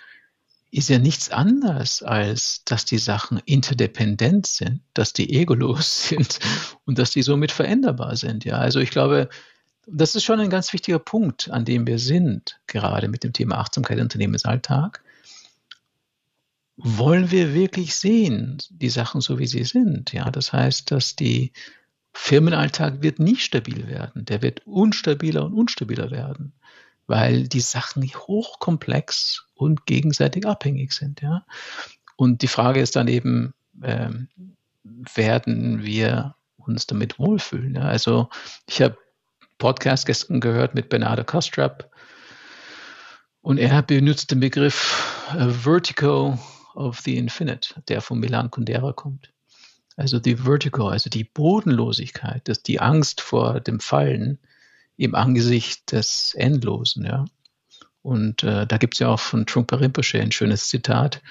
[0.70, 6.38] ist ja nichts anderes, als dass die Sachen interdependent sind, dass die egolos sind
[6.85, 8.44] und dass die somit veränderbar sind.
[8.44, 9.31] Ja, also ich glaube,
[9.87, 13.59] das ist schon ein ganz wichtiger Punkt, an dem wir sind, gerade mit dem Thema
[13.59, 15.03] Achtsamkeit im Unternehmensalltag.
[16.77, 20.12] Wollen wir wirklich sehen, die Sachen so wie sie sind?
[20.12, 21.53] Ja, das heißt, dass die
[22.12, 24.25] Firmenalltag wird nie stabil werden.
[24.25, 26.53] Der wird unstabiler und unstabiler werden,
[27.07, 31.22] weil die Sachen hochkomplex und gegenseitig abhängig sind.
[31.22, 31.46] Ja,
[32.16, 34.29] und die Frage ist dann eben, ähm,
[35.14, 37.75] werden wir uns damit wohlfühlen?
[37.75, 37.83] Ja?
[37.83, 38.29] Also
[38.66, 38.99] ich habe
[39.59, 41.90] Podcast gestern gehört mit Bernardo Kostrap.
[43.40, 46.38] Und er benutzt den Begriff uh, Vertigo
[46.75, 49.33] of the Infinite, der von Milan Kundera kommt.
[49.97, 54.38] Also die Vertigo, also die Bodenlosigkeit, das, die Angst vor dem Fallen
[54.97, 57.07] im Angesicht des Endlosen.
[57.07, 57.25] Ja.
[58.03, 61.23] Und äh, da gibt es ja auch von Trungpa Rinpoche ein schönes Zitat.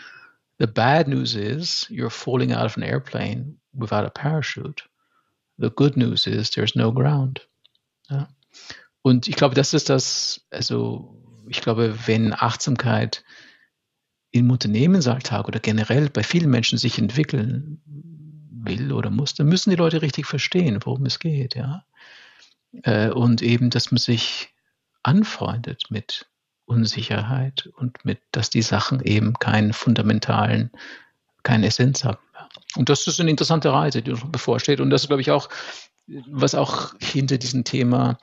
[0.58, 4.84] The bad news is you're falling out of an airplane without a parachute.
[5.58, 7.48] The good news is there's no ground.
[8.10, 8.28] Ja.
[9.02, 13.24] Und ich glaube, das ist das, also ich glaube, wenn Achtsamkeit
[14.32, 17.82] im Unternehmensalltag oder generell bei vielen Menschen sich entwickeln
[18.66, 21.86] will oder muss, dann müssen die Leute richtig verstehen, worum es geht, ja.
[22.84, 24.50] Äh, und eben, dass man sich
[25.04, 26.28] anfreundet mit
[26.66, 30.72] Unsicherheit und mit, dass die Sachen eben keinen fundamentalen,
[31.44, 32.18] keine Essenz haben.
[32.76, 34.80] Und das ist eine interessante Reise, die uns bevorsteht.
[34.80, 35.48] Und das ist, glaube ich, auch,
[36.08, 38.18] was auch hinter diesem Thema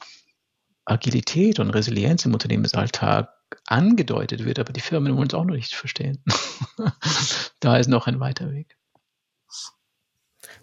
[0.85, 3.31] Agilität und Resilienz im Unternehmensalltag
[3.66, 6.23] angedeutet wird, aber die Firmen wollen es auch noch nicht verstehen.
[7.61, 8.77] da ist noch ein weiter Weg.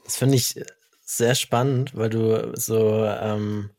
[0.03, 0.59] Das finde ich
[1.01, 3.71] sehr spannend, weil du so ähm,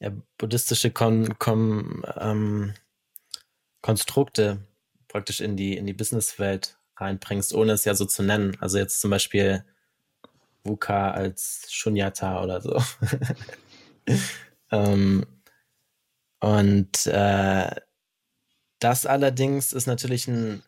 [0.00, 2.74] ja, buddhistische Kon Kon ähm,
[3.82, 4.66] Konstrukte
[5.08, 8.56] praktisch in die, in die Businesswelt reinbringst, ohne es ja so zu nennen.
[8.60, 9.64] Also jetzt zum Beispiel
[10.64, 12.82] VUCA als Shunyata oder so.
[14.70, 15.24] ähm,
[16.40, 17.70] und äh,
[18.78, 20.62] das allerdings ist natürlich ein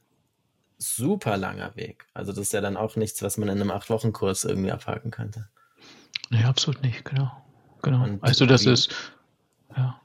[0.78, 2.06] super langer Weg.
[2.14, 5.48] Also das ist ja dann auch nichts, was man in einem Acht-Wochen-Kurs irgendwie abhaken könnte.
[6.30, 7.30] Nee, absolut nicht, genau.
[7.82, 8.04] genau.
[8.04, 8.90] Und also das ist,
[9.76, 10.00] ja.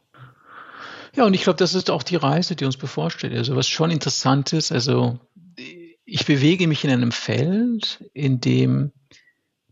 [1.13, 3.33] Ja, und ich glaube, das ist auch die Reise, die uns bevorsteht.
[3.33, 5.19] Also was schon interessant ist, also
[6.05, 8.91] ich bewege mich in einem Feld, in dem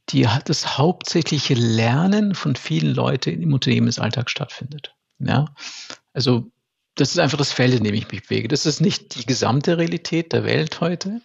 [0.10, 4.96] die, das hauptsächliche Lernen von vielen Leuten im Unternehmensalltag stattfindet.
[5.20, 5.46] Ja,
[6.14, 6.52] also
[6.96, 8.48] das ist einfach das Feld, in dem ich mich bewege.
[8.48, 11.22] Das ist nicht die gesamte Realität der Welt heute,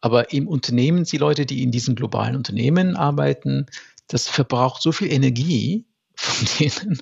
[0.00, 3.66] aber im Unternehmen, die Leute, die in diesen globalen Unternehmen arbeiten,
[4.06, 6.98] das verbraucht so viel Energie von denen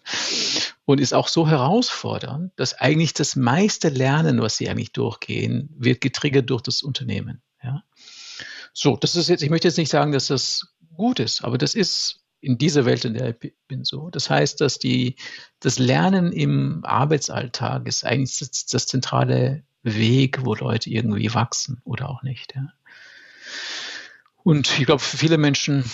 [0.84, 6.00] und ist auch so herausfordernd, dass eigentlich das meiste Lernen, was sie eigentlich durchgehen, wird
[6.00, 7.42] getriggert durch das Unternehmen.
[7.62, 7.82] Ja?
[8.72, 11.74] So, das ist jetzt, ich möchte jetzt nicht sagen, dass das gut ist, aber das
[11.74, 14.10] ist in dieser Welt, in der ich bin, so.
[14.10, 15.16] Das heißt, dass die,
[15.60, 22.08] das Lernen im Arbeitsalltag ist eigentlich das, das zentrale Weg, wo Leute irgendwie wachsen oder
[22.08, 22.54] auch nicht.
[22.54, 22.72] Ja.
[24.42, 25.84] Und ich glaube, für viele Menschen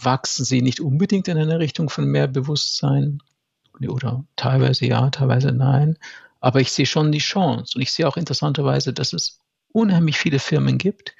[0.00, 3.22] wachsen sie nicht unbedingt in eine Richtung von mehr Bewusstsein
[3.80, 5.98] oder teilweise ja, teilweise nein.
[6.40, 9.40] Aber ich sehe schon die Chance und ich sehe auch interessanterweise, dass es
[9.72, 11.14] unheimlich viele Firmen gibt,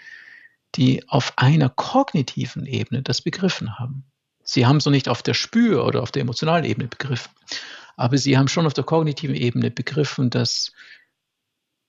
[0.77, 4.05] die auf einer kognitiven Ebene das begriffen haben.
[4.43, 7.31] Sie haben es noch nicht auf der Spür- oder auf der emotionalen Ebene begriffen,
[7.97, 10.73] aber sie haben schon auf der kognitiven Ebene begriffen, dass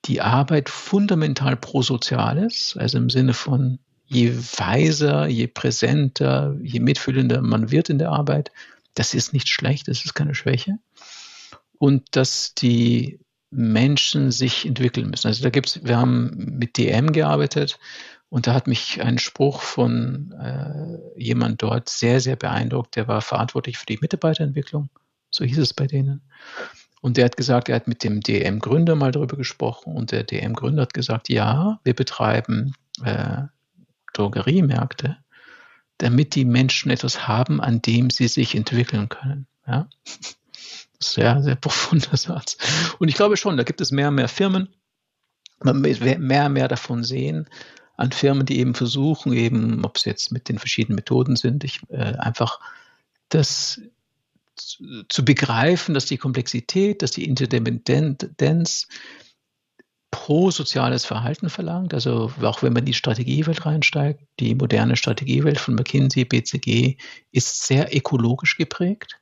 [0.05, 7.41] die Arbeit fundamental prosozial ist, also im Sinne von je weiser, je präsenter, je mitfühlender
[7.41, 8.51] man wird in der Arbeit,
[8.95, 10.79] das ist nicht schlecht, das ist keine Schwäche.
[11.77, 13.19] Und dass die
[13.51, 15.27] Menschen sich entwickeln müssen.
[15.27, 17.79] Also da gibt's, wir haben mit DM gearbeitet
[18.31, 22.95] und da hat mich ein Spruch von äh, jemand dort sehr, sehr beeindruckt.
[22.95, 24.89] Der war verantwortlich für die Mitarbeiterentwicklung.
[25.31, 26.21] So hieß es bei denen.
[27.01, 30.83] Und der hat gesagt, er hat mit dem DM-Gründer mal darüber gesprochen und der DM-Gründer
[30.83, 33.43] hat gesagt, ja, wir betreiben äh,
[34.13, 35.17] Drogeriemärkte,
[35.97, 39.45] damit die Menschen etwas haben, an dem sie sich entwickeln können.
[39.67, 39.89] Ja?
[41.01, 42.55] Sehr, sehr profunder Satz.
[42.97, 44.69] Und ich glaube schon, da gibt es mehr und mehr Firmen,
[45.59, 47.49] man wird mehr und mehr davon sehen,
[47.97, 51.81] an Firmen, die eben versuchen, eben, ob es jetzt mit den verschiedenen Methoden sind, ich,
[51.89, 52.59] äh, einfach
[53.29, 53.81] das
[54.55, 58.87] zu, zu begreifen, dass die Komplexität, dass die Interdependenz
[60.11, 61.93] pro-soziales Verhalten verlangt.
[61.93, 66.97] Also auch wenn man in die Strategiewelt reinsteigt, die moderne Strategiewelt von McKinsey, BCG
[67.31, 69.19] ist sehr ökologisch geprägt.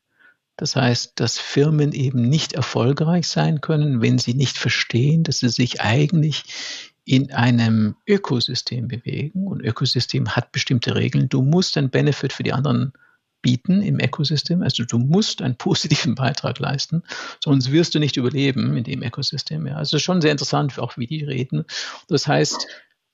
[0.58, 5.48] Das heißt, dass Firmen eben nicht erfolgreich sein können, wenn sie nicht verstehen, dass sie
[5.48, 9.48] sich eigentlich in einem Ökosystem bewegen.
[9.48, 11.28] Und Ökosystem hat bestimmte Regeln.
[11.28, 12.94] Du musst einen Benefit für die anderen
[13.42, 14.62] bieten im Ökosystem.
[14.62, 17.02] Also du musst einen positiven Beitrag leisten,
[17.44, 19.66] sonst wirst du nicht überleben in dem Ökosystem.
[19.66, 19.78] Ja.
[19.78, 21.66] Also schon sehr interessant, auch wie die reden.
[22.10, 22.68] Das heißt,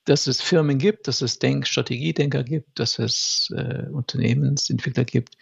[0.04, 5.38] dass es Firmen gibt, dass es Denk Strategiedenker gibt, dass es äh, Unternehmensentwickler gibt,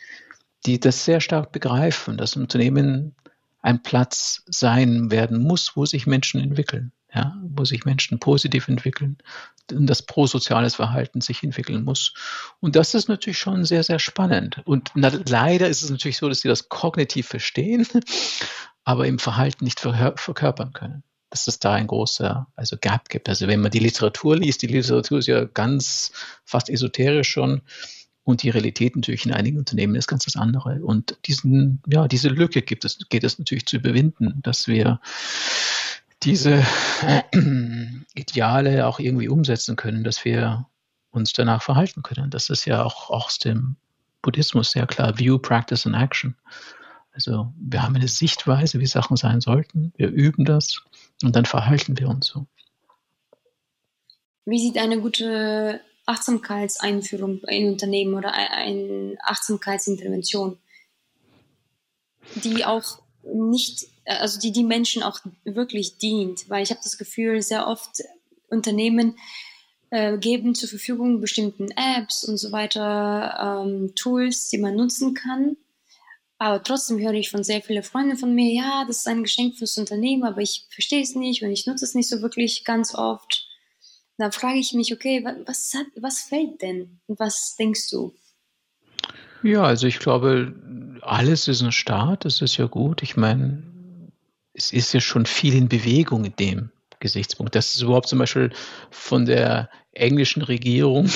[0.68, 3.16] die das sehr stark begreifen, dass Unternehmen
[3.64, 9.18] ein Platz sein werden muss, wo sich Menschen entwickeln ja, wo sich Menschen positiv entwickeln
[9.68, 12.14] das prosoziales Verhalten sich entwickeln muss.
[12.60, 14.62] Und das ist natürlich schon sehr, sehr spannend.
[14.66, 17.88] Und na, leider ist es natürlich so, dass sie das kognitiv verstehen,
[18.84, 21.04] aber im Verhalten nicht verkörpern können.
[21.30, 23.28] Dass es da ein großer also Gap gibt.
[23.28, 26.12] Also wenn man die Literatur liest, die Literatur ist ja ganz
[26.44, 27.62] fast esoterisch schon.
[28.26, 30.80] Und die Realität natürlich in einigen Unternehmen ist ganz das andere.
[30.82, 35.02] Und diesen, ja, diese Lücke gibt es, geht es natürlich zu überwinden, dass wir
[36.24, 36.64] diese
[38.16, 40.68] Ideale auch irgendwie umsetzen können, dass wir
[41.12, 42.30] uns danach verhalten können.
[42.30, 43.76] Das ist ja auch aus dem
[44.22, 45.18] Buddhismus sehr klar.
[45.20, 46.36] View, Practice and Action.
[47.14, 49.94] Also wir haben eine Sichtweise, wie Sachen sein sollten.
[49.98, 50.82] Wir üben das
[51.22, 52.48] und dann verhalten wir uns so.
[54.46, 60.58] Wie sieht eine gute Achtsamkeitseinführung in Unternehmen oder eine Achtsamkeitsintervention,
[62.36, 67.42] die auch nicht also die die Menschen auch wirklich dient, weil ich habe das Gefühl,
[67.42, 68.02] sehr oft
[68.50, 69.18] Unternehmen
[69.90, 75.58] äh, geben zur Verfügung bestimmten Apps und so weiter, ähm, Tools, die man nutzen kann.
[76.40, 79.56] Aber trotzdem höre ich von sehr vielen Freunden von mir, ja, das ist ein Geschenk
[79.56, 82.96] fürs Unternehmen, aber ich verstehe es nicht und ich nutze es nicht so wirklich ganz
[82.96, 83.48] oft.
[84.18, 87.00] Da frage ich mich, okay, was, hat, was fällt denn?
[87.08, 88.14] Was denkst du?
[89.42, 90.54] Ja, also ich glaube,
[91.02, 93.04] alles ist ein Start, das ist ja gut.
[93.04, 93.64] Ich meine,
[94.54, 97.56] es ist ja schon viel in Bewegung in dem Gesichtspunkt.
[97.56, 98.52] Dass es überhaupt zum Beispiel
[98.92, 101.10] von der englischen Regierung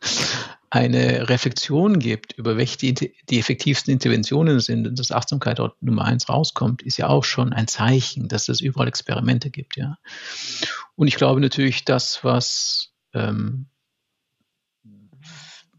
[0.70, 6.04] eine Reflexion gibt, über welche die, die, effektivsten Interventionen sind und dass Achtsamkeit dort Nummer
[6.04, 9.98] eins rauskommt, ist ja auch schon ein Zeichen, dass es überall Experimente gibt, ja.
[10.94, 13.66] Und ich glaube natürlich, das, was ähm,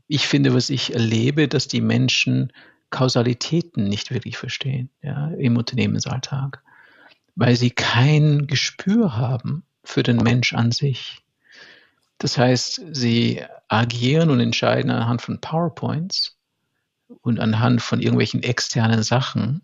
[0.07, 2.53] ich finde, was ich erlebe, dass die Menschen
[2.89, 6.63] Kausalitäten nicht wirklich verstehen, ja, im Unternehmensalltag,
[7.37, 11.23] weil sie kein Gespür haben für den Mensch an sich.
[12.17, 16.35] Das heißt, sie agieren und entscheiden anhand von PowerPoints
[17.21, 19.61] und anhand von irgendwelchen externen Sachen,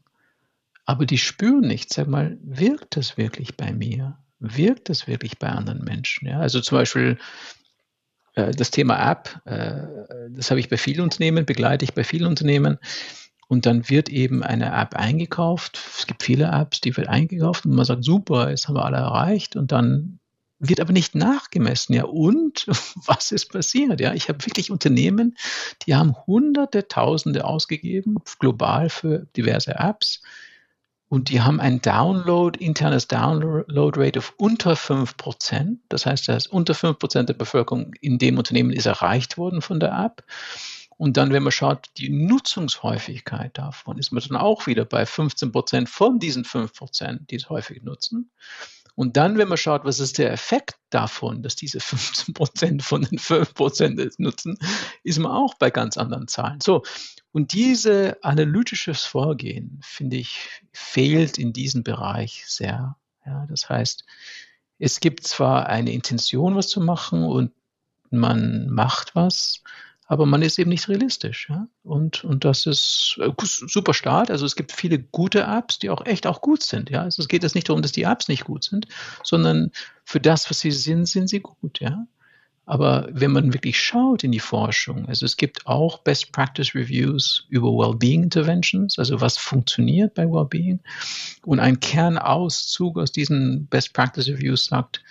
[0.86, 4.18] aber die spüren nicht, sag mal, wirkt das wirklich bei mir?
[4.40, 6.28] Wirkt das wirklich bei anderen Menschen?
[6.28, 7.18] Ja, also zum Beispiel
[8.36, 12.28] äh, das Thema App, äh, das habe ich bei vielen Unternehmen, begleite ich bei vielen
[12.28, 12.78] Unternehmen.
[13.54, 15.80] Und dann wird eben eine App eingekauft.
[15.96, 18.98] Es gibt viele Apps, die wird eingekauft und man sagt, super, jetzt haben wir alle
[18.98, 19.56] erreicht.
[19.56, 20.18] Und dann
[20.58, 21.94] wird aber nicht nachgemessen.
[21.94, 22.66] Ja, und
[23.06, 24.02] was ist passiert?
[24.02, 25.38] Ja, ich habe wirklich Unternehmen,
[25.86, 30.24] die haben Hunderte, Tausende ausgegeben, global für diverse Apps.
[31.08, 35.78] Und die haben ein Download, internes Download-Rate auf unter 5%.
[35.90, 39.92] Das heißt, dass unter 5% der Bevölkerung in dem Unternehmen ist erreicht worden von der
[39.92, 40.24] App.
[40.98, 45.88] Und dann, wenn man schaut, die Nutzungshäufigkeit davon, ist man dann auch wieder bei 15%
[45.88, 48.32] von diesen 5%, die es häufig nutzen.
[48.96, 53.02] Und dann, wenn man schaut, was ist der Effekt davon, dass diese 15 Prozent von
[53.02, 54.58] den 5 Prozent nutzen,
[55.04, 56.62] ist man auch bei ganz anderen Zahlen.
[56.62, 56.84] So.
[57.32, 62.96] Und diese analytisches Vorgehen, finde ich, fehlt in diesem Bereich sehr.
[63.26, 64.06] Ja, das heißt,
[64.78, 67.52] es gibt zwar eine Intention, was zu machen und
[68.12, 69.64] man macht was,
[70.08, 71.48] aber man ist eben nicht realistisch.
[71.50, 71.68] Ja?
[71.84, 74.30] Und, und das ist äh, super Start.
[74.30, 76.90] Also es gibt viele gute Apps, die auch echt auch gut sind.
[76.90, 77.04] Ja?
[77.04, 78.88] Also es geht jetzt nicht darum, dass die Apps nicht gut sind,
[79.24, 79.72] sondern
[80.04, 81.80] für das, was sie sind, sind sie gut.
[81.80, 82.06] Ja?
[82.66, 87.46] Aber wenn man wirklich schaut in die Forschung, also es gibt auch Best Practice Reviews
[87.50, 90.80] über Wellbeing Interventions, also was funktioniert bei Wellbeing.
[91.46, 95.02] Und ein Kernauszug aus diesen Best Practice Reviews sagt,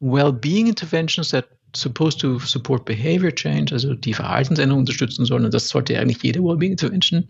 [0.00, 5.44] Wellbeing Interventions that supposed to support behavior change, also die Verhaltensänderung unterstützen sollen.
[5.44, 7.26] Und das sollte eigentlich jede Wellbeing Intervention.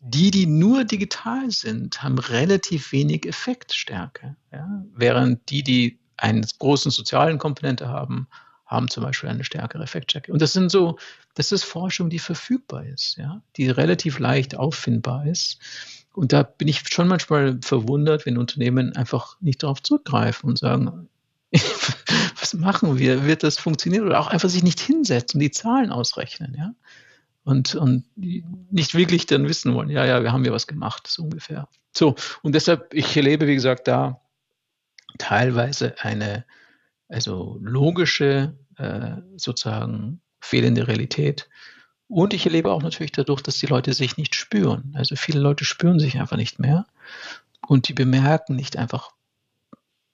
[0.00, 4.36] Die, die nur digital sind, haben relativ wenig Effektstärke.
[4.52, 4.84] Ja?
[4.94, 8.28] Während die, die einen großen sozialen Komponente haben,
[8.66, 10.32] haben zum Beispiel eine stärkere Effektstärke.
[10.32, 10.98] Und das sind so,
[11.34, 15.58] das ist Forschung, die verfügbar ist, ja, die relativ leicht auffindbar ist.
[16.12, 21.08] Und da bin ich schon manchmal verwundert, wenn Unternehmen einfach nicht darauf zurückgreifen und sagen,
[22.40, 23.24] was machen wir?
[23.24, 24.06] Wird das funktionieren?
[24.06, 26.74] Oder auch einfach sich nicht hinsetzen die Zahlen ausrechnen, ja?
[27.44, 31.22] Und, und nicht wirklich dann wissen wollen, ja, ja, wir haben ja was gemacht, so
[31.22, 31.66] ungefähr.
[31.92, 34.20] So, und deshalb, ich erlebe, wie gesagt, da
[35.16, 36.44] teilweise eine
[37.08, 41.48] also logische, äh, sozusagen fehlende Realität.
[42.06, 44.92] Und ich erlebe auch natürlich dadurch, dass die Leute sich nicht spüren.
[44.94, 46.86] Also viele Leute spüren sich einfach nicht mehr
[47.66, 49.12] und die bemerken nicht einfach,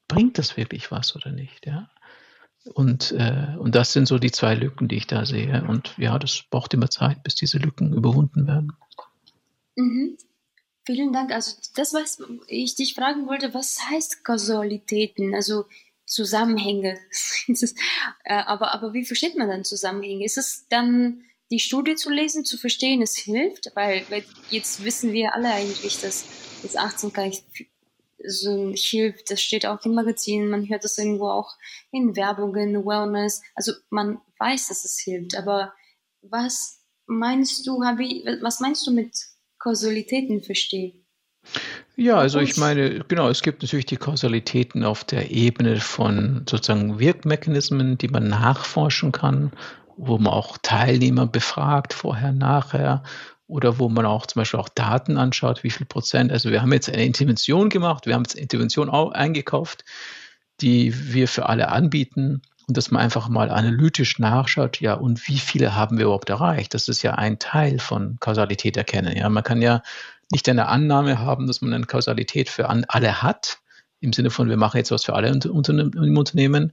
[0.08, 1.90] bringt das wirklich was oder nicht, ja.
[2.72, 5.64] Und, äh, und das sind so die zwei Lücken, die ich da sehe.
[5.68, 8.72] Und ja, das braucht immer Zeit, bis diese Lücken überwunden werden.
[9.76, 10.16] Mhm.
[10.86, 11.30] Vielen Dank.
[11.30, 15.34] Also das, was ich dich fragen wollte, was heißt Kausalitäten?
[15.34, 15.66] Also
[16.06, 16.98] Zusammenhänge.
[18.26, 20.24] Äh, aber, aber wie versteht man dann Zusammenhänge?
[20.24, 23.70] Ist es dann die Studie zu lesen, zu verstehen, es hilft?
[23.74, 26.24] Weil, weil jetzt wissen wir alle eigentlich, dass,
[26.62, 27.42] dass Achtsamkeit
[28.26, 29.30] so hilft.
[29.30, 31.54] Das steht auch in Magazinen, man hört das irgendwo auch
[31.90, 33.42] in Werbungen, Wellness.
[33.54, 35.36] Also man weiß, dass es hilft.
[35.36, 35.72] Aber
[36.22, 39.14] was meinst du, was meinst du mit
[39.58, 41.04] Kausalitäten verstehen?
[41.96, 46.98] Ja, also ich meine, genau, es gibt natürlich die Kausalitäten auf der Ebene von sozusagen
[46.98, 49.52] Wirkmechanismen, die man nachforschen kann,
[49.96, 53.04] wo man auch Teilnehmer befragt, vorher, nachher,
[53.46, 56.32] oder wo man auch zum Beispiel auch Daten anschaut, wie viel Prozent.
[56.32, 59.84] Also wir haben jetzt eine Intervention gemacht, wir haben jetzt Intervention auch eingekauft,
[60.60, 65.38] die wir für alle anbieten und dass man einfach mal analytisch nachschaut, ja, und wie
[65.38, 66.72] viele haben wir überhaupt erreicht?
[66.72, 69.14] Das ist ja ein Teil von Kausalität erkennen.
[69.16, 69.82] Ja, man kann ja
[70.32, 73.58] nicht eine Annahme haben, dass man eine Kausalität für alle hat,
[74.00, 76.72] im Sinne von, wir machen jetzt was für alle im Unternehmen,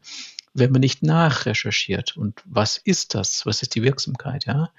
[0.53, 2.17] wenn man nicht nachrecherchiert.
[2.17, 3.45] Und was ist das?
[3.45, 4.45] Was ist die Wirksamkeit?
[4.45, 4.71] Ja?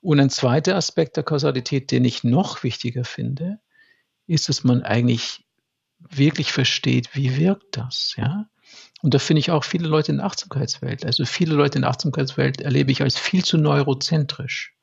[0.00, 3.60] Und ein zweiter Aspekt der Kausalität, den ich noch wichtiger finde,
[4.26, 5.44] ist, dass man eigentlich
[5.98, 8.14] wirklich versteht, wie wirkt das?
[8.16, 8.48] Ja?
[9.02, 11.04] Und da finde ich auch viele Leute in der Achtsamkeitswelt.
[11.04, 14.74] Also viele Leute in der Achtsamkeitswelt erlebe ich als viel zu neurozentrisch.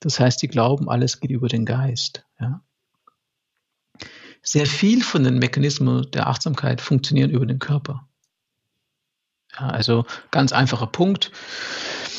[0.00, 2.24] Das heißt, die glauben, alles geht über den Geist.
[2.40, 2.62] Ja?
[4.42, 8.08] Sehr viel von den Mechanismen der Achtsamkeit funktionieren über den Körper.
[9.68, 11.30] Also ganz einfacher Punkt.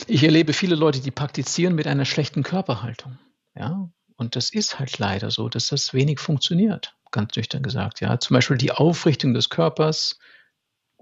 [0.08, 3.18] Ich erlebe viele Leute, die praktizieren mit einer schlechten Körperhaltung.
[3.56, 8.02] Ja, und das ist halt leider so, dass das wenig funktioniert, ganz nüchtern gesagt.
[8.02, 10.20] Ja, zum Beispiel die Aufrichtung des Körpers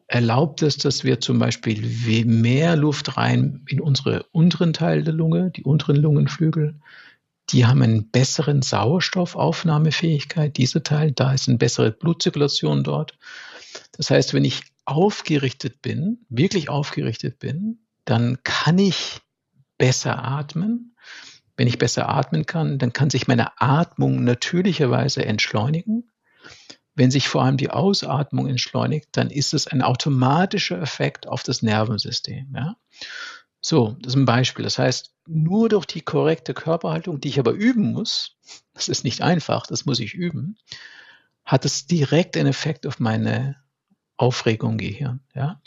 [0.07, 5.51] erlaubt es, dass wir zum Beispiel mehr Luft rein in unsere unteren Teile der Lunge,
[5.51, 6.79] die unteren Lungenflügel.
[7.51, 13.17] Die haben einen besseren Sauerstoffaufnahmefähigkeit, diese Teil, da ist eine bessere Blutzirkulation dort.
[13.91, 19.21] Das heißt, wenn ich aufgerichtet bin, wirklich aufgerichtet bin, dann kann ich
[19.77, 20.95] besser atmen.
[21.55, 26.09] Wenn ich besser atmen kann, dann kann sich meine Atmung natürlicherweise entschleunigen.
[26.95, 31.61] Wenn sich vor allem die Ausatmung entschleunigt, dann ist es ein automatischer Effekt auf das
[31.61, 32.51] Nervensystem.
[32.55, 32.75] Ja?
[33.61, 34.63] So, das ist ein Beispiel.
[34.63, 38.37] Das heißt, nur durch die korrekte Körperhaltung, die ich aber üben muss,
[38.73, 40.57] das ist nicht einfach, das muss ich üben,
[41.45, 43.57] hat es direkt einen Effekt auf meine
[44.19, 45.21] Aufregung im Gehirn.
[45.33, 45.61] Ja?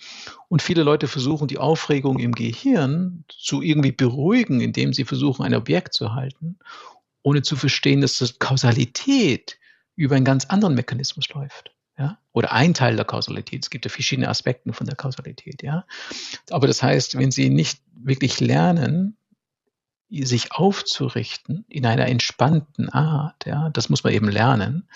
[0.48, 5.54] Und viele Leute versuchen, die Aufregung im Gehirn zu irgendwie beruhigen, indem sie versuchen, ein
[5.54, 6.58] Objekt zu halten,
[7.22, 9.58] ohne zu verstehen, dass das Kausalität
[9.96, 11.72] über einen ganz anderen Mechanismus läuft.
[11.96, 12.18] Ja?
[12.32, 13.64] Oder ein Teil der Kausalität.
[13.64, 15.62] Es gibt ja verschiedene Aspekte von der Kausalität.
[15.62, 15.86] Ja?
[16.50, 19.16] Aber das heißt, wenn Sie nicht wirklich lernen,
[20.10, 24.86] sich aufzurichten in einer entspannten Art, ja, das muss man eben lernen.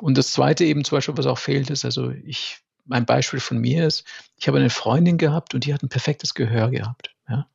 [0.00, 3.58] Und das Zweite eben zum Beispiel, was auch fehlt, ist, also ich mein Beispiel von
[3.58, 4.04] mir ist,
[4.36, 7.14] ich habe eine Freundin gehabt und die hat ein perfektes Gehör gehabt.
[7.28, 7.48] Ja.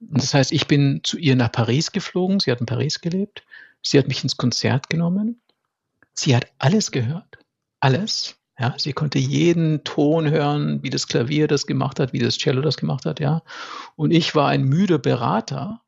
[0.00, 3.44] Und das heißt, ich bin zu ihr nach Paris geflogen, sie hat in Paris gelebt,
[3.82, 5.40] sie hat mich ins Konzert genommen,
[6.12, 7.38] sie hat alles gehört,
[7.80, 8.36] alles.
[8.56, 12.62] Ja, sie konnte jeden Ton hören, wie das Klavier das gemacht hat, wie das Cello
[12.62, 13.42] das gemacht hat, ja.
[13.96, 15.82] Und ich war ein müder Berater,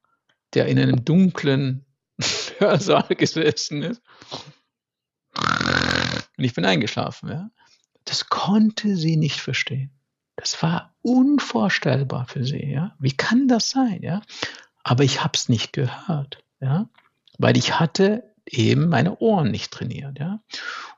[0.53, 1.85] der in einem dunklen
[2.59, 4.03] Hörsaal gesessen ist.
[5.37, 7.51] Und ich bin eingeschlafen, ja.
[8.07, 9.91] Das konnte sie nicht verstehen.
[10.37, 12.71] Das war unvorstellbar für sie.
[12.71, 12.95] Ja?
[12.99, 14.03] Wie kann das sein?
[14.03, 14.23] Ja?
[14.83, 16.89] Aber ich habe es nicht gehört, ja?
[17.39, 20.19] weil ich hatte eben meine Ohren nicht trainiert.
[20.19, 20.41] Ja?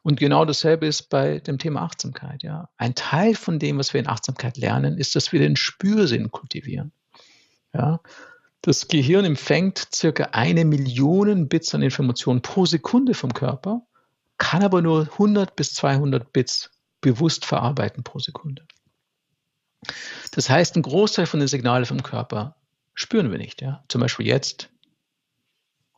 [0.02, 2.42] Und genau dasselbe ist bei dem Thema Achtsamkeit.
[2.42, 2.68] Ja?
[2.76, 6.92] Ein Teil von dem, was wir in Achtsamkeit lernen, ist, dass wir den Spürsinn kultivieren.
[7.72, 8.00] Ja?
[8.60, 13.86] Das Gehirn empfängt circa eine Million Bits an Informationen pro Sekunde vom Körper,
[14.36, 16.70] kann aber nur 100 bis 200 Bits
[17.00, 18.66] bewusst verarbeiten pro Sekunde.
[20.32, 22.56] Das heißt, ein Großteil von den Signalen vom Körper
[22.94, 23.62] spüren wir nicht.
[23.62, 23.84] Ja?
[23.88, 24.70] Zum Beispiel jetzt,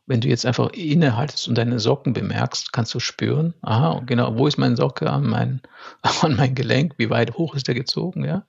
[0.05, 4.47] wenn du jetzt einfach innehaltest und deine Socken bemerkst, kannst du spüren, aha, genau, wo
[4.47, 5.61] ist mein Socke an mein,
[6.21, 8.45] an mein Gelenk, wie weit hoch ist der gezogen, ja.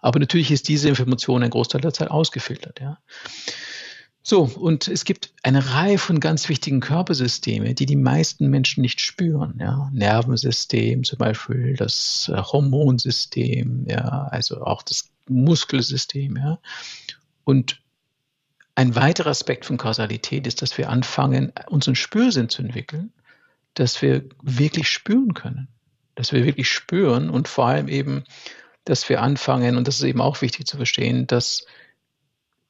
[0.00, 2.98] Aber natürlich ist diese Information ein Großteil der Zeit ausgefiltert, ja.
[4.22, 9.00] So, und es gibt eine Reihe von ganz wichtigen Körpersystemen, die die meisten Menschen nicht
[9.00, 9.58] spüren.
[9.60, 9.90] Ja.
[9.92, 16.36] Nervensystem zum Beispiel, das äh, Hormonsystem, ja, also auch das Muskelsystem.
[16.36, 16.58] Ja.
[17.44, 17.80] Und
[18.74, 23.12] ein weiterer Aspekt von Kausalität ist, dass wir anfangen, unseren Spürsinn zu entwickeln,
[23.74, 25.68] dass wir wirklich spüren können.
[26.14, 28.24] Dass wir wirklich spüren und vor allem eben,
[28.84, 31.64] dass wir anfangen, und das ist eben auch wichtig zu verstehen, dass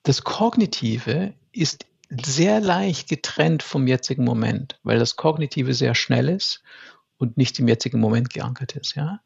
[0.09, 6.63] das Kognitive ist sehr leicht getrennt vom jetzigen Moment, weil das Kognitive sehr schnell ist
[7.19, 8.95] und nicht im jetzigen Moment geankert ist.
[8.95, 9.21] Ja?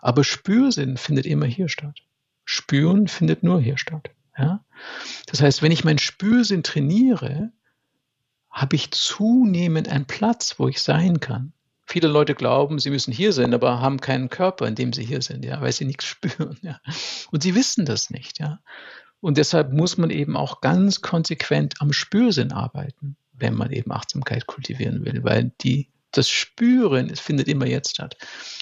[0.00, 2.00] Aber Spürsinn findet immer hier statt.
[2.44, 4.10] Spüren findet nur hier statt.
[4.36, 4.62] Ja?
[5.24, 7.50] Das heißt, wenn ich meinen Spürsinn trainiere,
[8.50, 11.54] habe ich zunehmend einen Platz, wo ich sein kann.
[11.86, 15.22] Viele Leute glauben, sie müssen hier sein, aber haben keinen Körper, in dem sie hier
[15.22, 16.58] sind, ja, weil sie nichts spüren.
[16.60, 16.78] Ja.
[17.30, 18.38] Und sie wissen das nicht.
[18.38, 18.60] Ja.
[19.26, 24.46] Und deshalb muss man eben auch ganz konsequent am Spürsinn arbeiten, wenn man eben Achtsamkeit
[24.46, 28.16] kultivieren will, weil die, das Spüren es findet immer jetzt statt.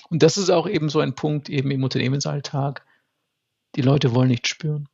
[0.08, 2.86] Und das ist auch eben so ein Punkt eben im Unternehmensalltag.
[3.74, 4.88] Die Leute wollen nicht spüren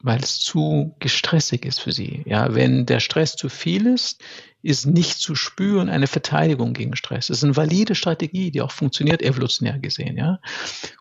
[0.00, 2.22] weil es zu gestressig ist für sie.
[2.26, 4.22] Ja, wenn der Stress zu viel ist,
[4.62, 7.28] ist nicht zu spüren eine Verteidigung gegen Stress.
[7.28, 10.16] Das ist eine valide Strategie, die auch funktioniert evolutionär gesehen.
[10.16, 10.40] Ja,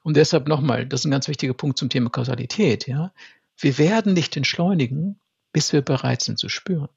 [0.03, 2.87] und deshalb nochmal, das ist ein ganz wichtiger Punkt zum Thema Kausalität.
[2.87, 3.13] Ja,
[3.57, 5.19] wir werden nicht entschleunigen,
[5.53, 6.89] bis wir bereit sind zu spüren.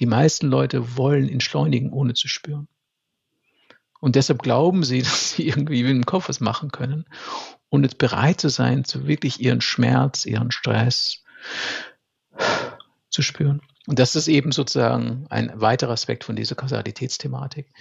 [0.00, 2.68] Die meisten Leute wollen entschleunigen, ohne zu spüren.
[4.04, 7.06] Und deshalb glauben sie, dass sie irgendwie im Kopf was machen können,
[7.70, 11.24] ohne bereit zu sein, zu wirklich ihren Schmerz, ihren Stress
[13.08, 13.62] zu spüren.
[13.86, 17.72] Und das ist eben sozusagen ein weiterer Aspekt von dieser Kausalitätsthematik,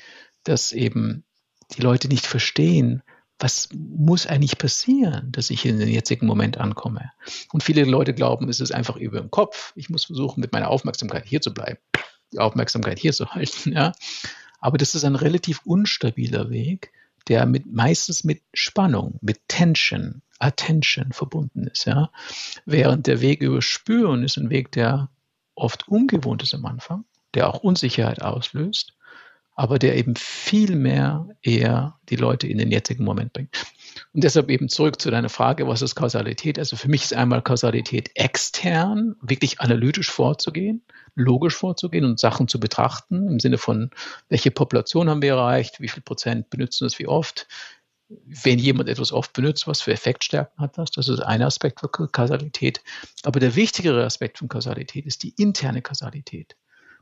[0.46, 1.26] dass eben
[1.76, 3.04] die Leute nicht verstehen,
[3.38, 7.12] was muss eigentlich passieren, dass ich in den jetzigen Moment ankomme.
[7.52, 9.74] Und viele Leute glauben, es ist einfach über dem Kopf.
[9.76, 11.80] Ich muss versuchen, mit meiner Aufmerksamkeit hier zu bleiben,
[12.32, 13.74] die Aufmerksamkeit hier zu halten.
[13.74, 13.92] Ja.
[14.64, 16.93] Aber das ist ein relativ unstabiler Weg,
[17.28, 21.84] der mit, meistens mit Spannung, mit Tension, Attention verbunden ist.
[21.84, 22.11] Ja.
[22.66, 25.09] Während der Weg über Spüren ist ein Weg, der
[25.53, 27.03] oft ungewohnt ist am Anfang,
[27.34, 28.93] der auch Unsicherheit auslöst,
[29.56, 33.56] aber der eben viel mehr eher die Leute in den jetzigen Moment bringt.
[34.14, 36.58] Und deshalb eben zurück zu deiner Frage, was ist Kausalität?
[36.58, 40.84] Also für mich ist einmal Kausalität extern, wirklich analytisch vorzugehen,
[41.16, 43.91] logisch vorzugehen und Sachen zu betrachten, im Sinne von,
[44.30, 47.47] welche Population haben wir erreicht, wie viel Prozent benutzen das wie oft,
[48.26, 50.91] wenn jemand etwas oft benutzt, was für Effektstärken hat das?
[50.91, 52.82] Das ist ein Aspekt von Kausalität.
[53.24, 56.56] Aber der wichtigere Aspekt von Kausalität ist die interne Kausalität.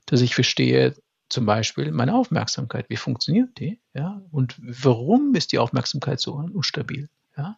[0.06, 0.96] Dass ich verstehe,
[1.32, 3.80] zum Beispiel meine Aufmerksamkeit, wie funktioniert die?
[3.94, 4.22] Ja?
[4.32, 7.10] Und warum ist die Aufmerksamkeit so unstabil?
[7.38, 7.58] Ja?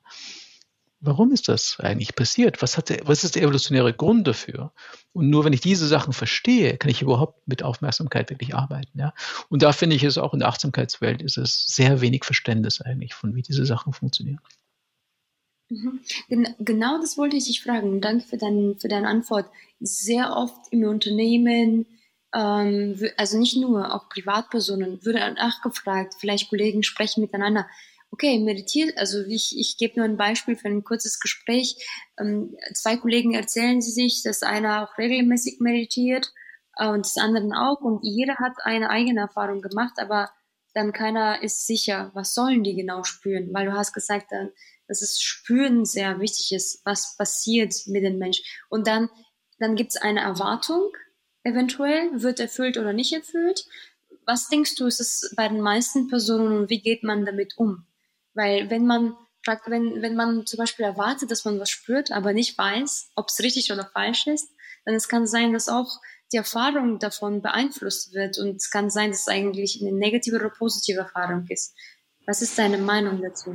[1.03, 2.61] warum ist das eigentlich passiert?
[2.61, 4.71] Was, hat der, was ist der evolutionäre Grund dafür?
[5.11, 8.97] Und nur wenn ich diese Sachen verstehe, kann ich überhaupt mit Aufmerksamkeit wirklich arbeiten.
[8.97, 9.13] Ja?
[9.49, 13.13] Und da finde ich es auch in der Achtsamkeitswelt ist es sehr wenig Verständnis eigentlich
[13.13, 14.39] von, wie diese Sachen funktionieren.
[15.69, 15.99] Mhm.
[16.59, 17.99] Genau das wollte ich dich fragen.
[17.99, 19.47] Danke für, dein, für deine Antwort.
[19.81, 21.85] Sehr oft im Unternehmen,
[22.33, 27.67] ähm, also nicht nur, auch Privatpersonen, würde nachgefragt, vielleicht Kollegen sprechen miteinander
[28.13, 31.75] okay, meditiert, also ich, ich gebe nur ein Beispiel für ein kurzes Gespräch.
[32.19, 36.31] Ähm, zwei Kollegen erzählen sie sich, dass einer auch regelmäßig meditiert
[36.77, 40.29] äh, und das andere auch und jeder hat eine eigene Erfahrung gemacht, aber
[40.75, 44.31] dann keiner ist sicher, was sollen die genau spüren, weil du hast gesagt,
[44.87, 48.41] dass es Spüren sehr wichtig ist, was passiert mit dem Mensch.
[48.69, 49.09] Und dann,
[49.59, 50.91] dann gibt es eine Erwartung,
[51.43, 53.65] eventuell, wird erfüllt oder nicht erfüllt.
[54.25, 57.85] Was denkst du, ist es bei den meisten Personen und wie geht man damit um?
[58.33, 59.15] Weil wenn man
[59.65, 63.39] wenn, wenn man zum Beispiel erwartet, dass man was spürt, aber nicht weiß, ob es
[63.41, 64.49] richtig oder falsch ist,
[64.85, 65.99] dann es kann sein, dass auch
[66.31, 70.49] die Erfahrung davon beeinflusst wird und es kann sein, dass es eigentlich eine negative oder
[70.49, 71.75] positive Erfahrung ist.
[72.25, 73.53] Was ist deine Meinung dazu?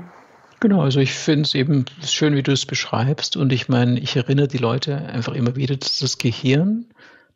[0.60, 4.16] Genau, also ich finde es eben schön, wie du es beschreibst und ich meine, ich
[4.16, 6.86] erinnere die Leute einfach immer wieder, dass das Gehirn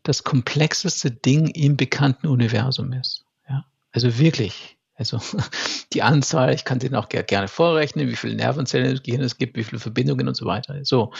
[0.02, 3.24] das komplexeste Ding im bekannten Universum ist.
[3.48, 3.64] Ja?
[3.92, 5.20] Also wirklich, also
[5.92, 9.56] die Anzahl, ich kann den auch gerne vorrechnen, wie viele Nervenzellen im Gehirn es gibt,
[9.56, 10.84] wie viele Verbindungen und so weiter.
[10.84, 11.12] So.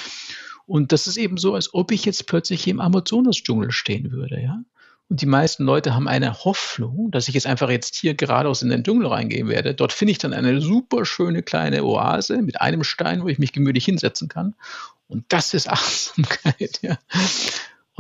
[0.67, 4.63] Und das ist eben so, als ob ich jetzt plötzlich im Amazonas-Dschungel stehen würde, ja.
[5.09, 8.71] Und die meisten Leute haben eine Hoffnung, dass ich jetzt einfach jetzt hier geradeaus in
[8.71, 9.75] den Dschungel reingehen werde.
[9.75, 13.53] Dort finde ich dann eine super schöne kleine Oase mit einem Stein, wo ich mich
[13.53, 14.55] gemütlich hinsetzen kann.
[15.09, 16.97] Und das ist Achtsamkeit, ja.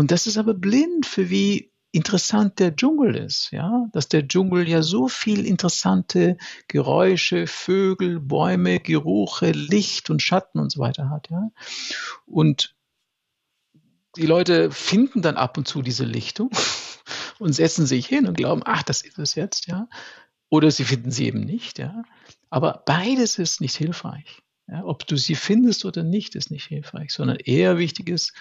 [0.03, 4.69] Und das ist aber blind für wie interessant der Dschungel ist, ja, dass der Dschungel
[4.69, 11.31] ja so viel interessante Geräusche, Vögel, Bäume, Geruche, Licht und Schatten und so weiter hat,
[11.31, 11.53] ja.
[12.27, 12.75] Und
[14.17, 16.51] die Leute finden dann ab und zu diese Lichtung
[17.39, 19.89] und setzen sich hin und glauben, ach, das ist es jetzt, ja.
[20.49, 22.03] Oder sie finden sie eben nicht, ja.
[22.51, 24.43] Aber beides ist nicht hilfreich.
[24.67, 28.33] Ja, ob du sie findest oder nicht, ist nicht hilfreich, sondern eher wichtig ist,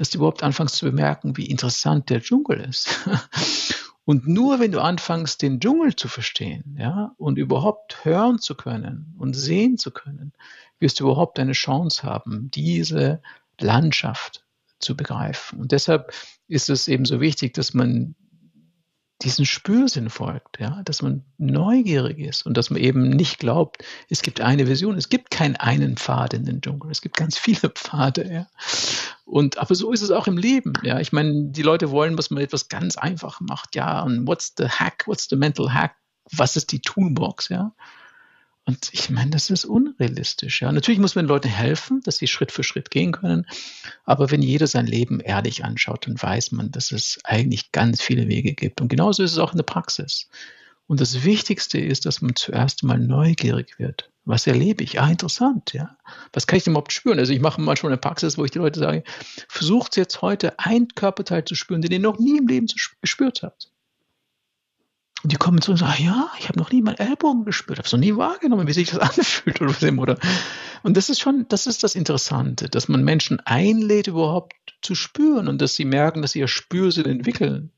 [0.00, 2.88] dass du überhaupt anfängst zu bemerken, wie interessant der Dschungel ist.
[4.06, 9.14] Und nur wenn du anfängst, den Dschungel zu verstehen, ja, und überhaupt hören zu können
[9.18, 10.32] und sehen zu können,
[10.78, 13.20] wirst du überhaupt eine Chance haben, diese
[13.60, 14.42] Landschaft
[14.78, 15.60] zu begreifen.
[15.60, 16.14] Und deshalb
[16.48, 18.16] ist es eben so wichtig, dass man
[19.22, 24.22] diesen Spürsinn folgt, ja, dass man neugierig ist und dass man eben nicht glaubt, es
[24.22, 27.68] gibt eine Vision, es gibt keinen einen Pfad in den Dschungel, es gibt ganz viele
[27.68, 28.46] Pfade, ja.
[29.30, 30.98] Und aber so ist es auch im Leben, ja.
[30.98, 34.02] Ich meine, die Leute wollen, dass man etwas ganz einfach macht, ja.
[34.02, 35.04] Und what's the hack?
[35.06, 35.94] What's the mental hack?
[36.32, 37.72] Was ist die Toolbox, ja?
[38.66, 40.62] Und ich meine, das ist unrealistisch.
[40.62, 40.72] Ja.
[40.72, 43.46] Natürlich muss man den Leuten helfen, dass sie Schritt für Schritt gehen können.
[44.04, 48.28] Aber wenn jeder sein Leben ehrlich anschaut, dann weiß man, dass es eigentlich ganz viele
[48.28, 48.80] Wege gibt.
[48.80, 50.28] Und genauso ist es auch in der Praxis.
[50.88, 54.10] Und das Wichtigste ist, dass man zuerst mal neugierig wird.
[54.30, 55.00] Was erlebe ich?
[55.00, 55.96] Ah, interessant, ja.
[56.32, 57.18] Was kann ich denn überhaupt spüren?
[57.18, 59.02] Also ich mache manchmal eine Praxis, wo ich die Leute sage,
[59.48, 62.66] versucht jetzt heute ein Körperteil zu spüren, den ihr noch nie im Leben
[63.02, 63.70] gespürt habt.
[65.22, 67.86] Und die kommen zu und sagen, ja, ich habe noch nie meinen Ellbogen gespürt, habe
[67.86, 70.16] es noch nie wahrgenommen, wie sich das anfühlt oder
[70.82, 75.48] Und das ist schon, das ist das Interessante, dass man Menschen einlädt, überhaupt zu spüren
[75.48, 77.70] und dass sie merken, dass sie ihr Spürsinn entwickeln.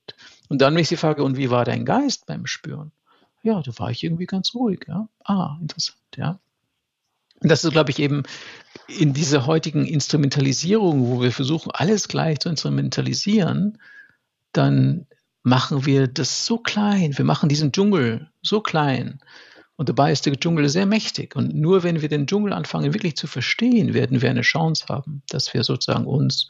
[0.48, 2.92] Und dann, wenn ich sie frage, und wie war dein Geist beim Spüren?
[3.43, 4.84] Ja, da war ich irgendwie ganz ruhig.
[4.88, 5.09] Ja.
[5.24, 6.38] Ah, interessant, ja.
[7.40, 8.22] Und das ist, glaube ich, eben
[8.86, 13.78] in dieser heutigen Instrumentalisierung, wo wir versuchen, alles gleich zu instrumentalisieren,
[14.53, 15.07] dann
[15.43, 17.18] machen wir das so klein.
[17.18, 19.18] Wir machen diesen Dschungel so klein.
[19.74, 21.34] Und dabei ist der Dschungel sehr mächtig.
[21.34, 25.22] Und nur wenn wir den Dschungel anfangen wirklich zu verstehen, werden wir eine Chance haben,
[25.28, 26.49] dass wir sozusagen uns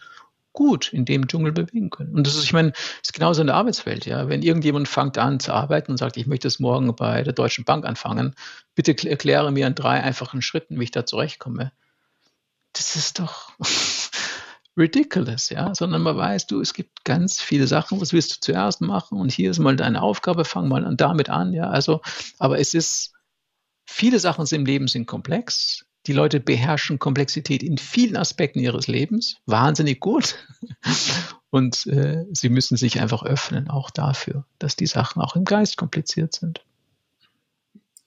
[0.53, 2.14] gut in dem Dschungel bewegen können.
[2.14, 4.28] Und das ist, ich meine, das ist genauso in der Arbeitswelt, ja.
[4.28, 7.64] Wenn irgendjemand fängt an zu arbeiten und sagt, ich möchte es morgen bei der Deutschen
[7.64, 8.34] Bank anfangen,
[8.74, 11.72] bitte erkläre mir in drei einfachen Schritten, wie ich da zurechtkomme.
[12.72, 13.53] Das ist doch
[14.76, 18.80] ridiculous, ja, sondern man weiß, du, es gibt ganz viele Sachen, was willst du zuerst
[18.80, 22.00] machen und hier ist mal deine Aufgabe, fang mal damit an, ja, also,
[22.38, 23.12] aber es ist,
[23.84, 29.36] viele Sachen im Leben sind komplex, die Leute beherrschen Komplexität in vielen Aspekten ihres Lebens,
[29.46, 30.36] wahnsinnig gut.
[31.50, 35.76] Und äh, sie müssen sich einfach öffnen, auch dafür, dass die Sachen auch im Geist
[35.76, 36.64] kompliziert sind.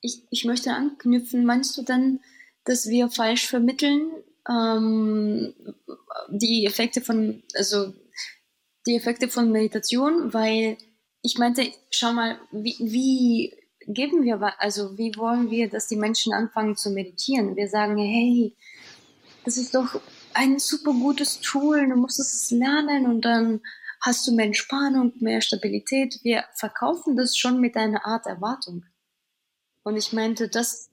[0.02, 2.20] Ich, ich möchte anknüpfen, meinst du dann,
[2.64, 4.12] dass wir falsch vermitteln
[4.50, 5.54] ähm,
[6.30, 7.94] die Effekte von, also
[8.88, 10.78] die Effekte von Meditation, weil
[11.22, 13.56] ich meinte, schau mal, wie, wie
[13.88, 17.56] geben wir, also wie wollen wir, dass die Menschen anfangen zu meditieren?
[17.56, 18.56] Wir sagen, hey,
[19.44, 20.02] das ist doch
[20.34, 23.62] ein super gutes Tool, du musst es lernen und dann
[24.02, 26.20] hast du mehr Entspannung, mehr Stabilität.
[26.24, 28.86] Wir verkaufen das schon mit einer Art Erwartung.
[29.84, 30.90] Und ich meinte, das,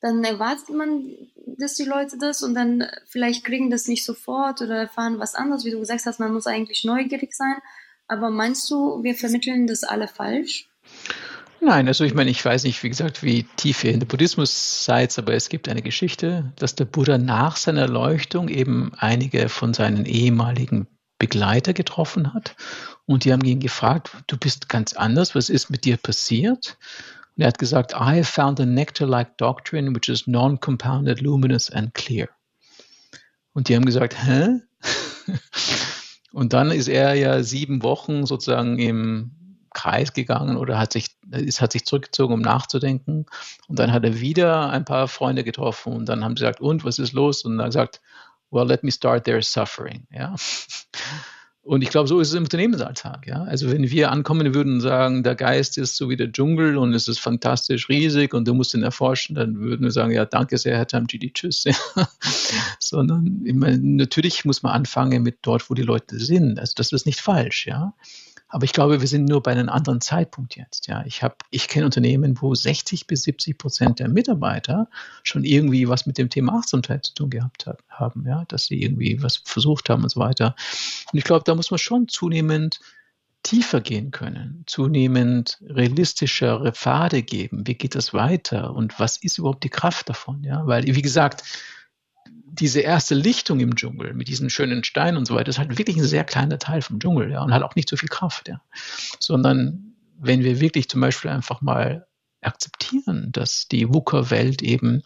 [0.00, 1.14] dann erwartet man,
[1.58, 5.64] dass die Leute das und dann vielleicht kriegen das nicht sofort oder erfahren was anderes.
[5.64, 7.56] Wie du gesagt hast, man muss eigentlich neugierig sein.
[8.08, 10.69] Aber meinst du, wir vermitteln das alle falsch?
[11.62, 14.84] Nein, also ich meine, ich weiß nicht, wie gesagt, wie tief ihr in der Buddhismus
[14.84, 19.74] seid, aber es gibt eine Geschichte, dass der Buddha nach seiner Erleuchtung eben einige von
[19.74, 20.86] seinen ehemaligen
[21.18, 22.56] Begleiter getroffen hat
[23.04, 26.78] und die haben ihn gefragt, du bist ganz anders, was ist mit dir passiert?
[27.36, 31.92] Und er hat gesagt, I have found a nectar-like doctrine which is non-compounded, luminous and
[31.92, 32.28] clear.
[33.52, 34.60] Und die haben gesagt, hä?
[36.32, 39.32] Und dann ist er ja sieben Wochen sozusagen im
[39.72, 43.26] Kreis gegangen oder hat sich, ist, hat sich zurückgezogen, um nachzudenken.
[43.68, 46.84] Und dann hat er wieder ein paar Freunde getroffen und dann haben sie gesagt, und
[46.84, 47.44] was ist los?
[47.44, 48.00] Und dann gesagt,
[48.50, 50.06] well, let me start their suffering.
[50.10, 50.34] Ja.
[51.62, 53.26] Und ich glaube, so ist es im Unternehmensalltag.
[53.26, 53.42] Ja?
[53.42, 56.94] Also wenn wir ankommen würden und sagen, der Geist ist so wie der Dschungel und
[56.94, 60.56] es ist fantastisch riesig und du musst ihn erforschen, dann würden wir sagen, ja, danke
[60.56, 61.64] sehr, Herr Tamjidi, tschüss.
[61.64, 61.74] Ja.
[62.80, 66.58] Sondern immer, natürlich muss man anfangen mit dort, wo die Leute sind.
[66.58, 67.92] Also das ist nicht falsch, ja.
[68.50, 70.88] Aber ich glaube, wir sind nur bei einem anderen Zeitpunkt jetzt.
[70.88, 74.88] Ja, ich habe, ich kenne Unternehmen, wo 60 bis 70 Prozent der Mitarbeiter
[75.22, 79.22] schon irgendwie was mit dem Thema Achtsamkeit zu tun gehabt haben, ja, dass sie irgendwie
[79.22, 80.56] was versucht haben und so weiter.
[81.12, 82.80] Und ich glaube, da muss man schon zunehmend
[83.42, 87.66] tiefer gehen können, zunehmend realistischere Pfade geben.
[87.66, 90.42] Wie geht das weiter und was ist überhaupt die Kraft davon?
[90.42, 91.44] Ja, weil, wie gesagt,
[92.52, 95.96] diese erste Lichtung im Dschungel mit diesen schönen Steinen und so weiter, ist halt wirklich
[95.96, 98.60] ein sehr kleiner Teil vom Dschungel, ja, und hat auch nicht so viel Kraft, ja.
[99.18, 102.06] Sondern wenn wir wirklich zum Beispiel einfach mal
[102.42, 105.02] akzeptieren, dass die WUKA-Welt eben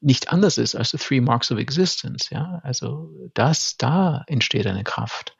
[0.00, 4.84] nicht anders ist als die Three Marks of Existence, ja, also das, da entsteht eine
[4.84, 5.36] Kraft.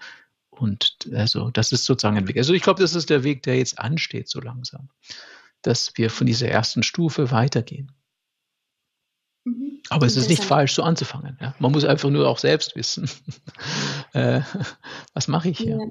[0.50, 2.38] Und also das ist sozusagen ein Weg.
[2.38, 4.88] Also ich glaube, das ist der Weg, der jetzt ansteht so langsam,
[5.60, 7.92] dass wir von dieser ersten Stufe weitergehen.
[9.46, 9.80] Mhm.
[9.90, 11.38] Aber es ist nicht falsch, so anzufangen.
[11.40, 11.54] Ja?
[11.60, 13.08] Man muss einfach nur auch selbst wissen,
[14.12, 14.40] äh,
[15.14, 15.76] was mache ich hier.
[15.76, 15.90] Ja.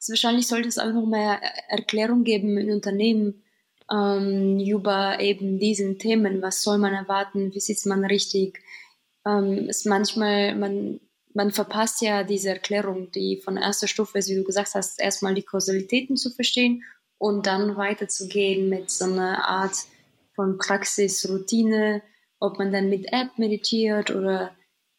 [0.00, 3.44] Also wahrscheinlich sollte es auch noch mehr Erklärung geben in Unternehmen
[3.90, 6.42] ähm, über eben diesen Themen.
[6.42, 7.54] Was soll man erwarten?
[7.54, 8.60] Wie sitzt man richtig?
[9.24, 11.00] Ähm, ist manchmal, man,
[11.34, 15.34] man verpasst ja diese Erklärung, die von erster Stufe ist, wie du gesagt hast, erstmal
[15.34, 16.82] die Kausalitäten zu verstehen
[17.18, 19.76] und dann weiterzugehen mit so einer Art
[20.34, 22.02] von Praxis, Routine,
[22.40, 24.52] ob man dann mit App meditiert oder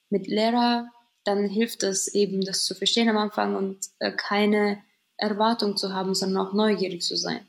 [0.09, 0.89] mit Lehrer,
[1.23, 4.79] dann hilft es eben, das zu verstehen am Anfang und äh, keine
[5.17, 7.41] Erwartung zu haben, sondern auch neugierig zu sein.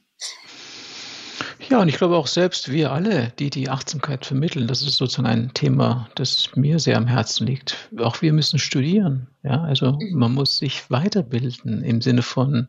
[1.69, 5.29] Ja, und ich glaube auch selbst wir alle, die die Achtsamkeit vermitteln, das ist sozusagen
[5.29, 7.91] ein Thema, das mir sehr am Herzen liegt.
[7.99, 9.29] Auch wir müssen studieren.
[9.43, 10.19] Ja, also mhm.
[10.19, 12.69] man muss sich weiterbilden im Sinne von,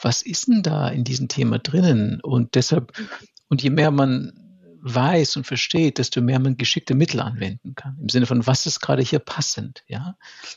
[0.00, 2.20] was ist denn da in diesem Thema drinnen?
[2.20, 3.08] Und deshalb, mhm.
[3.48, 4.43] und je mehr man
[4.84, 7.96] weiß und versteht, desto mehr man geschickte Mittel anwenden kann.
[8.00, 10.16] Im Sinne von, was ist gerade hier passend, ja?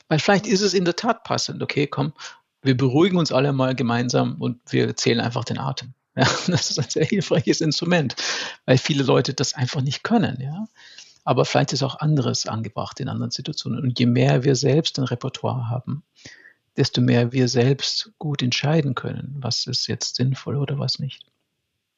[0.09, 2.11] Weil vielleicht ist es in der Tat passend, okay, komm,
[2.61, 5.93] wir beruhigen uns alle mal gemeinsam und wir zählen einfach den Atem.
[6.17, 8.15] Ja, das ist ein sehr hilfreiches Instrument,
[8.65, 10.67] weil viele Leute das einfach nicht können, ja.
[11.23, 13.81] Aber vielleicht ist auch anderes angebracht in anderen Situationen.
[13.81, 16.03] Und je mehr wir selbst ein Repertoire haben,
[16.75, 21.23] desto mehr wir selbst gut entscheiden können, was ist jetzt sinnvoll oder was nicht.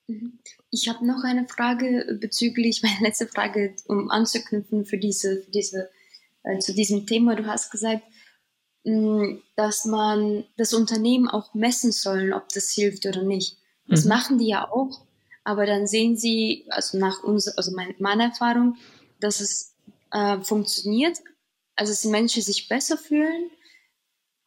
[0.09, 0.39] Mhm.
[0.71, 5.89] Ich habe noch eine Frage bezüglich, meine letzte Frage, um anzuknüpfen für diese, für diese
[6.43, 7.35] äh, zu diesem Thema.
[7.35, 8.03] Du hast gesagt,
[8.83, 13.57] mh, mm, dass man das Unternehmen auch messen sollen, ob das hilft oder nicht.
[13.87, 14.09] Das mhm.
[14.09, 15.05] machen die ja auch,
[15.43, 18.77] aber dann sehen sie, also nach uns, also mein, meiner Erfahrung,
[19.19, 19.75] dass es
[20.11, 21.17] äh, funktioniert,
[21.75, 23.49] also dass die Menschen sich besser fühlen,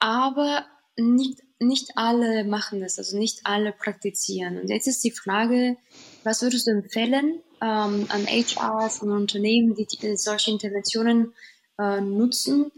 [0.01, 4.59] aber nicht, nicht alle machen das, also nicht alle praktizieren.
[4.59, 5.77] Und jetzt ist die Frage,
[6.25, 11.33] was würdest du empfehlen ähm, an HRs und Unternehmen, die, die solche Interventionen
[11.79, 12.71] äh, nutzen?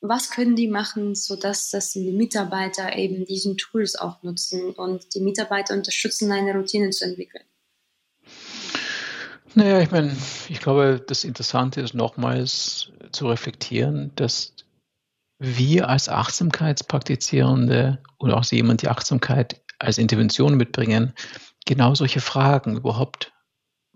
[0.00, 5.20] Was können die machen, sodass dass die Mitarbeiter eben diesen Tools auch nutzen und die
[5.20, 7.44] Mitarbeiter unterstützen, eine Routine zu entwickeln?
[9.54, 10.16] Naja, ich meine,
[10.48, 14.53] ich glaube, das Interessante ist nochmals zu reflektieren, dass
[15.44, 21.12] wir als Achtsamkeitspraktizierende oder auch jemand, die Achtsamkeit als Intervention mitbringen,
[21.66, 23.32] genau solche Fragen überhaupt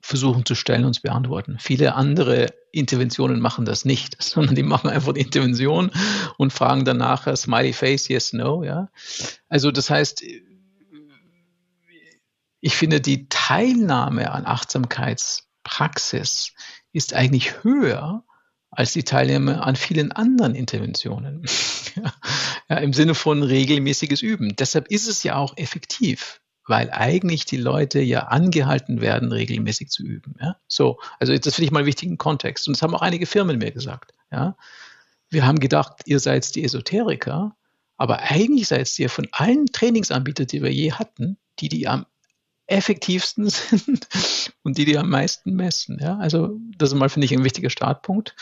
[0.00, 1.56] versuchen zu stellen und zu beantworten.
[1.58, 5.90] Viele andere Interventionen machen das nicht, sondern die machen einfach die Intervention
[6.36, 8.88] und fragen dann nachher Smiley Face, yes, no, ja.
[9.48, 10.22] Also das heißt,
[12.60, 16.52] ich finde, die Teilnahme an Achtsamkeitspraxis
[16.92, 18.24] ist eigentlich höher
[18.70, 21.44] als die Teilnahme an vielen anderen Interventionen.
[22.68, 24.56] ja, Im Sinne von regelmäßiges Üben.
[24.56, 30.04] Deshalb ist es ja auch effektiv, weil eigentlich die Leute ja angehalten werden, regelmäßig zu
[30.04, 30.34] üben.
[30.40, 30.56] Ja?
[30.68, 32.68] So, also das finde ich mal einen wichtigen Kontext.
[32.68, 34.12] Und das haben auch einige Firmen mir gesagt.
[34.30, 34.56] Ja?
[35.30, 37.56] Wir haben gedacht, ihr seid die Esoteriker,
[37.96, 42.06] aber eigentlich seid ihr von allen Trainingsanbietern, die wir je hatten, die, die am
[42.68, 44.08] effektivsten sind
[44.62, 45.98] und die, die am meisten messen.
[46.00, 46.18] Ja?
[46.18, 48.36] Also das ist mal, finde ich, ein wichtiger Startpunkt.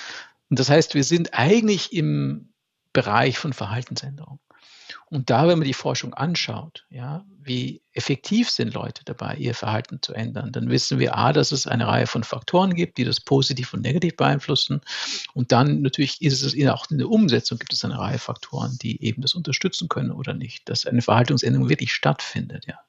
[0.51, 2.53] Und das heißt, wir sind eigentlich im
[2.93, 4.39] Bereich von Verhaltensänderung.
[5.09, 10.00] Und da, wenn man die Forschung anschaut, ja, wie effektiv sind Leute dabei, ihr Verhalten
[10.02, 13.20] zu ändern, dann wissen wir A, dass es eine Reihe von Faktoren gibt, die das
[13.20, 14.80] positiv und negativ beeinflussen.
[15.32, 19.00] Und dann natürlich ist es auch in der Umsetzung gibt es eine Reihe Faktoren, die
[19.00, 22.66] eben das unterstützen können oder nicht, dass eine Verhaltensänderung wirklich stattfindet.
[22.66, 22.80] Ja.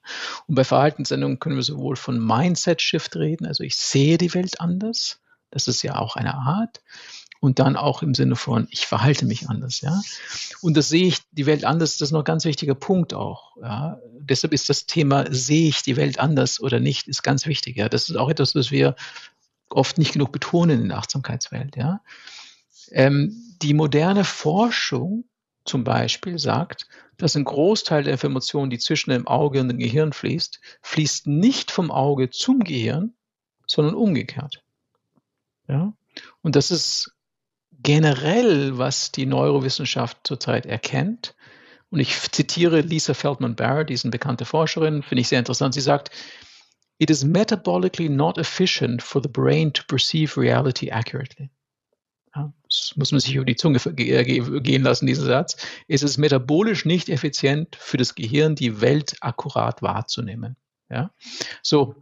[0.47, 5.20] Und bei Verhaltensänderungen können wir sowohl von Mindset-Shift reden, also ich sehe die Welt anders,
[5.51, 6.82] das ist ja auch eine Art,
[7.40, 10.02] und dann auch im Sinne von, ich verhalte mich anders, ja.
[10.62, 13.56] Und das sehe ich die Welt anders, das ist noch ein ganz wichtiger Punkt auch,
[13.62, 14.00] ja.
[14.20, 17.90] Deshalb ist das Thema, sehe ich die Welt anders oder nicht, ist ganz wichtig, ja.
[17.90, 18.96] Das ist auch etwas, was wir
[19.70, 22.02] oft nicht genug betonen in der Achtsamkeitswelt, ja.
[22.92, 25.26] Ähm, die moderne Forschung
[25.66, 30.14] zum Beispiel sagt, dass ein Großteil der Information, die zwischen dem Auge und dem Gehirn
[30.14, 33.14] fließt, fließt nicht vom Auge zum Gehirn,
[33.66, 34.64] sondern umgekehrt.
[35.68, 35.94] Ja?
[36.42, 37.14] Und das ist
[37.88, 41.36] generell, was die Neurowissenschaft zurzeit erkennt,
[41.90, 45.74] und ich zitiere Lisa Feldman Barrett, diesen bekannte Forscherin, finde ich sehr interessant.
[45.74, 46.12] Sie sagt,
[46.98, 51.50] It is metabolically not efficient for the brain to perceive reality accurately.
[52.64, 55.56] Das muss man sich über die Zunge gehen lassen, diesen Satz.
[55.88, 60.58] Es ist metabolisch nicht effizient für das Gehirn, die Welt akkurat wahrzunehmen.
[60.90, 61.12] Ja?
[61.62, 61.96] So,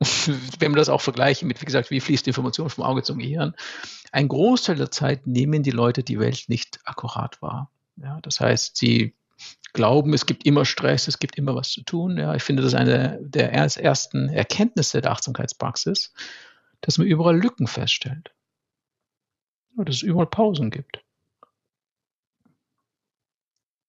[0.58, 3.18] wenn wir das auch vergleichen mit, wie gesagt, wie fließt die Information vom Auge zum
[3.18, 3.54] Gehirn,
[4.12, 7.70] ein Großteil der Zeit nehmen die Leute die Welt nicht akkurat wahr.
[7.96, 9.14] Ja, das heißt, sie
[9.72, 12.16] glauben, es gibt immer Stress, es gibt immer was zu tun.
[12.16, 16.12] Ja, ich finde das eine der ersten Erkenntnisse der Achtsamkeitspraxis,
[16.80, 18.32] dass man überall Lücken feststellt.
[19.76, 21.04] Ja, dass es überall Pausen gibt,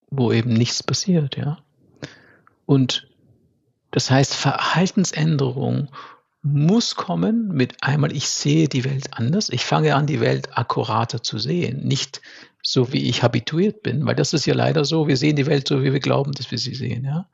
[0.09, 1.37] wo eben nichts passiert.
[1.37, 1.63] Ja.
[2.65, 3.10] Und
[3.91, 5.89] das heißt, Verhaltensänderung
[6.43, 9.49] muss kommen mit einmal, ich sehe die Welt anders.
[9.49, 12.21] Ich fange an, die Welt akkurater zu sehen, nicht
[12.63, 15.67] so wie ich habituiert bin, weil das ist ja leider so, wir sehen die Welt
[15.67, 17.27] so, wie wir glauben, dass wir sie sehen, ja.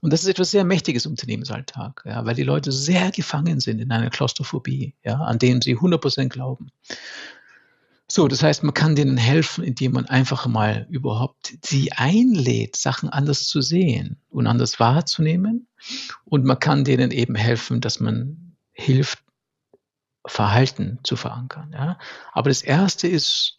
[0.00, 3.80] Und das ist etwas sehr Mächtiges im Unternehmensalltag, ja, weil die Leute sehr gefangen sind
[3.80, 6.72] in einer Klaustrophobie, ja, an denen sie 100% glauben.
[8.14, 13.08] So, das heißt, man kann denen helfen, indem man einfach mal überhaupt sie einlädt, Sachen
[13.08, 15.66] anders zu sehen und anders wahrzunehmen.
[16.26, 19.20] Und man kann denen eben helfen, dass man hilft,
[20.26, 21.70] Verhalten zu verankern.
[21.72, 21.98] Ja?
[22.32, 23.56] Aber das Erste ist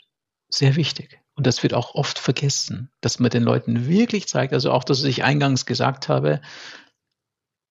[0.50, 1.20] sehr wichtig.
[1.34, 5.04] Und das wird auch oft vergessen, dass man den Leuten wirklich zeigt, also auch, dass
[5.04, 6.42] ich eingangs gesagt habe,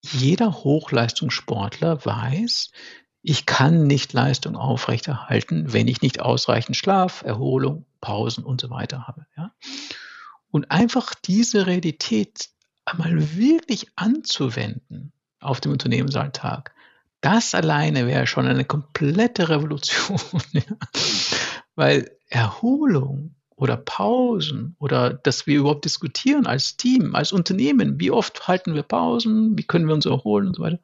[0.04, 2.72] jeder Hochleistungssportler weiß,
[3.22, 9.06] ich kann nicht Leistung aufrechterhalten, wenn ich nicht ausreichend Schlaf, Erholung, Pausen und so weiter
[9.06, 9.26] habe.
[9.36, 9.52] Ja?
[10.50, 12.50] Und einfach diese Realität
[12.84, 16.74] einmal wirklich anzuwenden auf dem Unternehmensalltag,
[17.20, 20.18] das alleine wäre schon eine komplette Revolution.
[20.52, 20.62] ja?
[21.76, 28.00] Weil Erholung oder Pausen oder dass wir überhaupt diskutieren als Team, als Unternehmen.
[28.00, 29.56] Wie oft halten wir Pausen?
[29.56, 30.80] Wie können wir uns erholen und so weiter?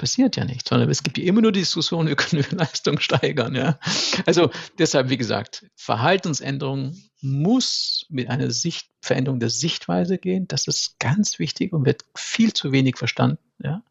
[0.00, 3.00] Passiert ja nicht, sondern es gibt ja immer nur die Diskussion, wie können wir Leistung
[3.00, 3.54] steigern.
[3.54, 3.78] Ja?
[4.24, 10.48] Also deshalb, wie gesagt, Verhaltensänderung muss mit einer Sicht, Veränderung der Sichtweise gehen.
[10.48, 13.42] Das ist ganz wichtig und wird viel zu wenig verstanden.
[13.62, 13.82] Ja?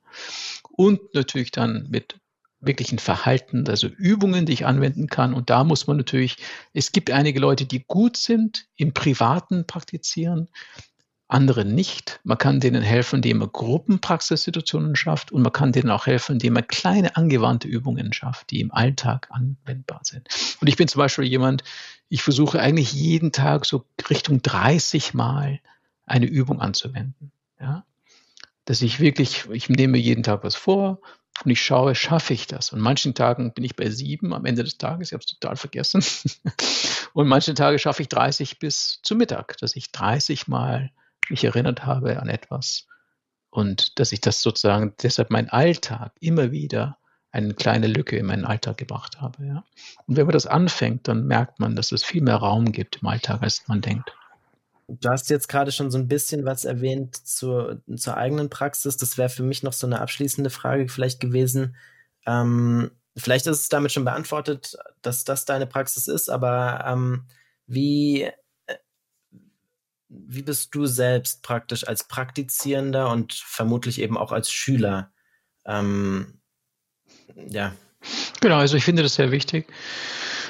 [0.72, 2.16] Und natürlich dann mit
[2.60, 5.36] wirklichen Verhalten, also Übungen, die ich anwenden kann.
[5.36, 6.38] Und da muss man natürlich,
[6.74, 10.48] es gibt einige Leute, die gut sind im Privaten praktizieren,
[11.30, 12.20] andere nicht.
[12.24, 16.54] Man kann denen helfen, indem man Gruppenpraxissituationen schafft und man kann denen auch helfen, indem
[16.54, 20.28] man kleine angewandte Übungen schafft, die im Alltag anwendbar sind.
[20.60, 21.64] Und ich bin zum Beispiel jemand,
[22.10, 25.60] ich versuche eigentlich jeden Tag so Richtung 30 Mal
[26.08, 27.32] eine Übung anzuwenden.
[27.60, 27.86] Ja?
[28.66, 31.00] Dass ich wirklich, ich nehme jeden Tag was vor,
[31.46, 32.74] und ich schaue, schaffe ich das?
[32.74, 35.56] Und manchen Tagen bin ich bei sieben am Ende des Tages, ich habe es total
[35.56, 36.04] vergessen.
[37.14, 40.92] und manche Tage schaffe ich 30 bis zum Mittag, dass ich 30 Mal
[41.30, 42.88] mich erinnert habe an etwas
[43.50, 46.98] und dass ich das sozusagen deshalb mein Alltag immer wieder
[47.32, 49.46] eine kleine Lücke in meinen Alltag gebracht habe.
[49.46, 49.64] Ja.
[50.08, 53.08] Und wenn man das anfängt, dann merkt man, dass es viel mehr Raum gibt im
[53.08, 54.12] Alltag, als man denkt.
[54.88, 58.98] Du hast jetzt gerade schon so ein bisschen was erwähnt zur, zur eigenen Praxis.
[58.98, 61.76] Das wäre für mich noch so eine abschließende Frage vielleicht gewesen.
[62.26, 67.26] Ähm, vielleicht ist es damit schon beantwortet, dass das deine Praxis ist, aber ähm,
[67.68, 68.32] wie,
[70.10, 75.12] wie bist du selbst praktisch als Praktizierender und vermutlich eben auch als Schüler?
[75.66, 76.40] Ähm,
[77.48, 77.74] ja.
[78.42, 79.68] Genau, also ich finde das sehr wichtig.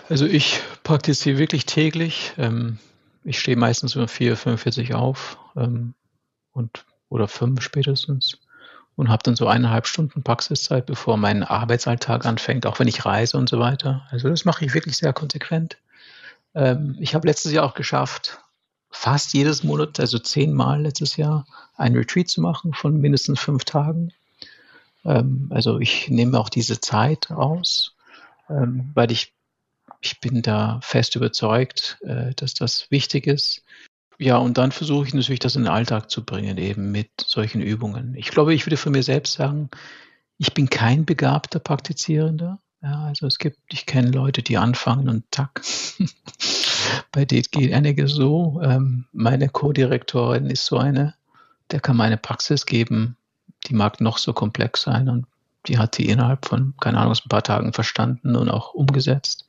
[0.07, 2.33] Also ich praktiziere wirklich täglich.
[2.37, 2.79] Ähm,
[3.23, 5.93] ich stehe meistens um 4.45 auf ähm,
[6.53, 8.39] und, oder fünf spätestens
[8.95, 13.37] und habe dann so eineinhalb Stunden Praxiszeit, bevor mein Arbeitsalltag anfängt, auch wenn ich reise
[13.37, 14.07] und so weiter.
[14.09, 15.77] Also das mache ich wirklich sehr konsequent.
[16.55, 18.39] Ähm, ich habe letztes Jahr auch geschafft,
[18.89, 21.45] fast jedes Monat, also zehnmal letztes Jahr,
[21.77, 24.13] ein Retreat zu machen von mindestens fünf Tagen.
[25.05, 27.95] Ähm, also ich nehme auch diese Zeit raus,
[28.49, 29.33] ähm, weil ich
[30.01, 33.63] ich bin da fest überzeugt, äh, dass das wichtig ist.
[34.17, 37.61] Ja, und dann versuche ich natürlich, das in den Alltag zu bringen, eben mit solchen
[37.61, 38.15] Übungen.
[38.15, 39.69] Ich glaube, ich würde von mir selbst sagen,
[40.37, 42.59] ich bin kein begabter Praktizierender.
[42.81, 45.61] Ja, also es gibt, ich kenne Leute, die anfangen und tack.
[47.11, 48.61] Bei denen geht einige so.
[48.63, 51.15] Ähm, meine Co-Direktorin ist so eine,
[51.71, 53.17] der kann meine Praxis geben.
[53.67, 55.25] Die mag noch so komplex sein und
[55.67, 59.47] die hat die innerhalb von, keine Ahnung, ein paar Tagen verstanden und auch umgesetzt.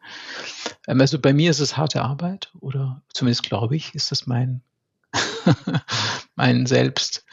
[0.86, 4.62] Ähm, also bei mir ist es harte Arbeit oder zumindest glaube ich, ist das mein,
[6.36, 7.24] mein selbst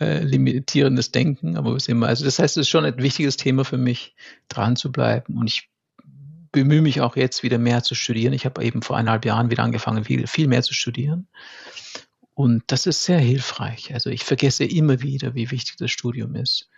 [0.00, 2.06] äh, limitierendes Denken, aber was immer.
[2.06, 4.14] Also das heißt, es ist schon ein wichtiges Thema für mich,
[4.48, 5.68] dran zu bleiben und ich
[6.52, 8.32] bemühe mich auch jetzt wieder mehr zu studieren.
[8.32, 11.28] Ich habe eben vor eineinhalb Jahren wieder angefangen, viel, viel mehr zu studieren.
[12.34, 13.92] Und das ist sehr hilfreich.
[13.92, 16.70] Also ich vergesse immer wieder, wie wichtig das Studium ist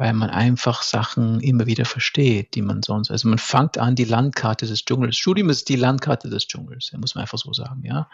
[0.00, 4.06] weil man einfach Sachen immer wieder versteht, die man sonst, also man fängt an, die
[4.06, 5.18] Landkarte des Dschungels.
[5.18, 8.08] Studium ist die Landkarte des Dschungels, muss man einfach so sagen, ja.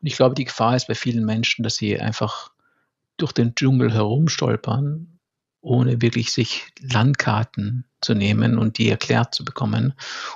[0.00, 2.52] Und ich glaube, die Gefahr ist bei vielen Menschen, dass sie einfach
[3.16, 5.18] durch den Dschungel herumstolpern,
[5.60, 9.94] ohne wirklich sich Landkarten zu nehmen und die erklärt zu bekommen.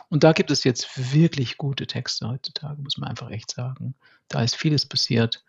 [0.09, 3.95] Und da gibt es jetzt wirklich gute Texte heutzutage, muss man einfach echt sagen.
[4.29, 5.45] Da ist vieles passiert.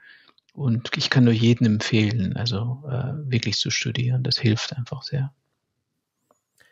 [0.54, 4.24] Und ich kann nur jedem empfehlen, also äh, wirklich zu studieren.
[4.24, 5.32] Das hilft einfach sehr.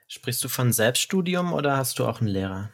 [0.08, 2.70] Sprichst du von Selbststudium oder hast du auch einen Lehrer?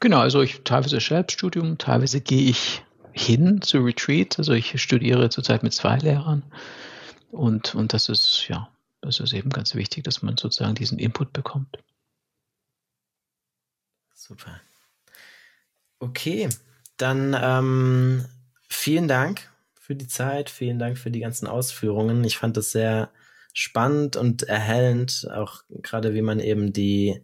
[0.00, 2.82] Genau, also ich teilweise Selbststudium, teilweise gehe ich
[3.12, 4.38] hin zu Retreat.
[4.38, 6.42] Also ich studiere zurzeit mit zwei Lehrern.
[7.30, 8.68] Und, und das ist, ja,
[9.00, 11.78] das ist eben ganz wichtig, dass man sozusagen diesen Input bekommt.
[14.28, 14.60] Super.
[16.00, 16.50] Okay,
[16.98, 18.26] dann ähm,
[18.68, 22.22] vielen Dank für die Zeit, vielen Dank für die ganzen Ausführungen.
[22.24, 23.10] Ich fand das sehr
[23.54, 27.22] spannend und erhellend, auch gerade wie man eben die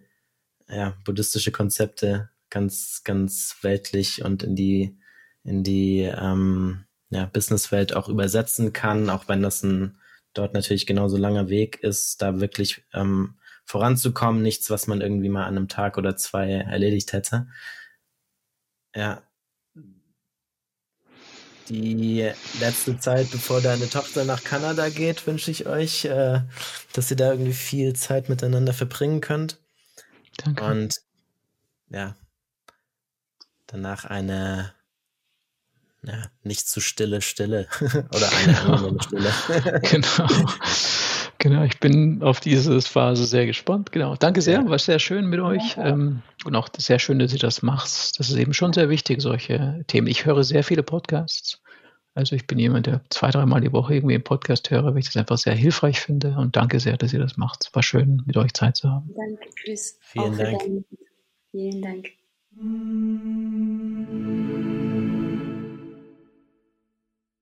[0.66, 4.96] ja, buddhistische Konzepte ganz, ganz weltlich und in die,
[5.44, 9.98] in die ähm, ja, Businesswelt auch übersetzen kann, auch wenn das ein
[10.32, 13.34] dort natürlich genauso langer Weg ist, da wirklich ähm,
[13.64, 17.48] voranzukommen, nichts, was man irgendwie mal an einem Tag oder zwei erledigt hätte.
[18.94, 19.22] Ja,
[21.68, 26.42] die letzte Zeit, bevor deine Tochter nach Kanada geht, wünsche ich euch, äh,
[26.92, 29.58] dass ihr da irgendwie viel Zeit miteinander verbringen könnt.
[30.36, 30.64] Danke.
[30.64, 31.00] Und
[31.88, 32.16] ja,
[33.66, 34.74] danach eine
[36.02, 37.66] ja, nicht zu stille Stille
[38.14, 39.32] oder eine angenehme Stille.
[39.82, 40.28] genau.
[41.38, 43.92] Genau, ich bin auf diese Phase sehr gespannt.
[43.92, 44.16] Genau.
[44.16, 44.68] Danke sehr, ja.
[44.68, 45.76] war sehr schön mit euch.
[45.76, 45.88] Ja.
[45.88, 48.18] Ähm, und auch sehr schön, dass ihr das machst.
[48.18, 50.06] Das ist eben schon sehr wichtig, solche Themen.
[50.06, 51.60] Ich höre sehr viele Podcasts.
[52.14, 55.06] Also ich bin jemand, der zwei, dreimal die Woche irgendwie einen Podcast höre, weil ich
[55.06, 56.36] das einfach sehr hilfreich finde.
[56.38, 57.66] Und danke sehr, dass ihr das macht.
[57.66, 59.12] Es war schön, mit euch Zeit zu haben.
[59.16, 59.98] Danke, Chris.
[60.00, 60.62] Vielen Dank.
[61.50, 62.08] Vielen Dank.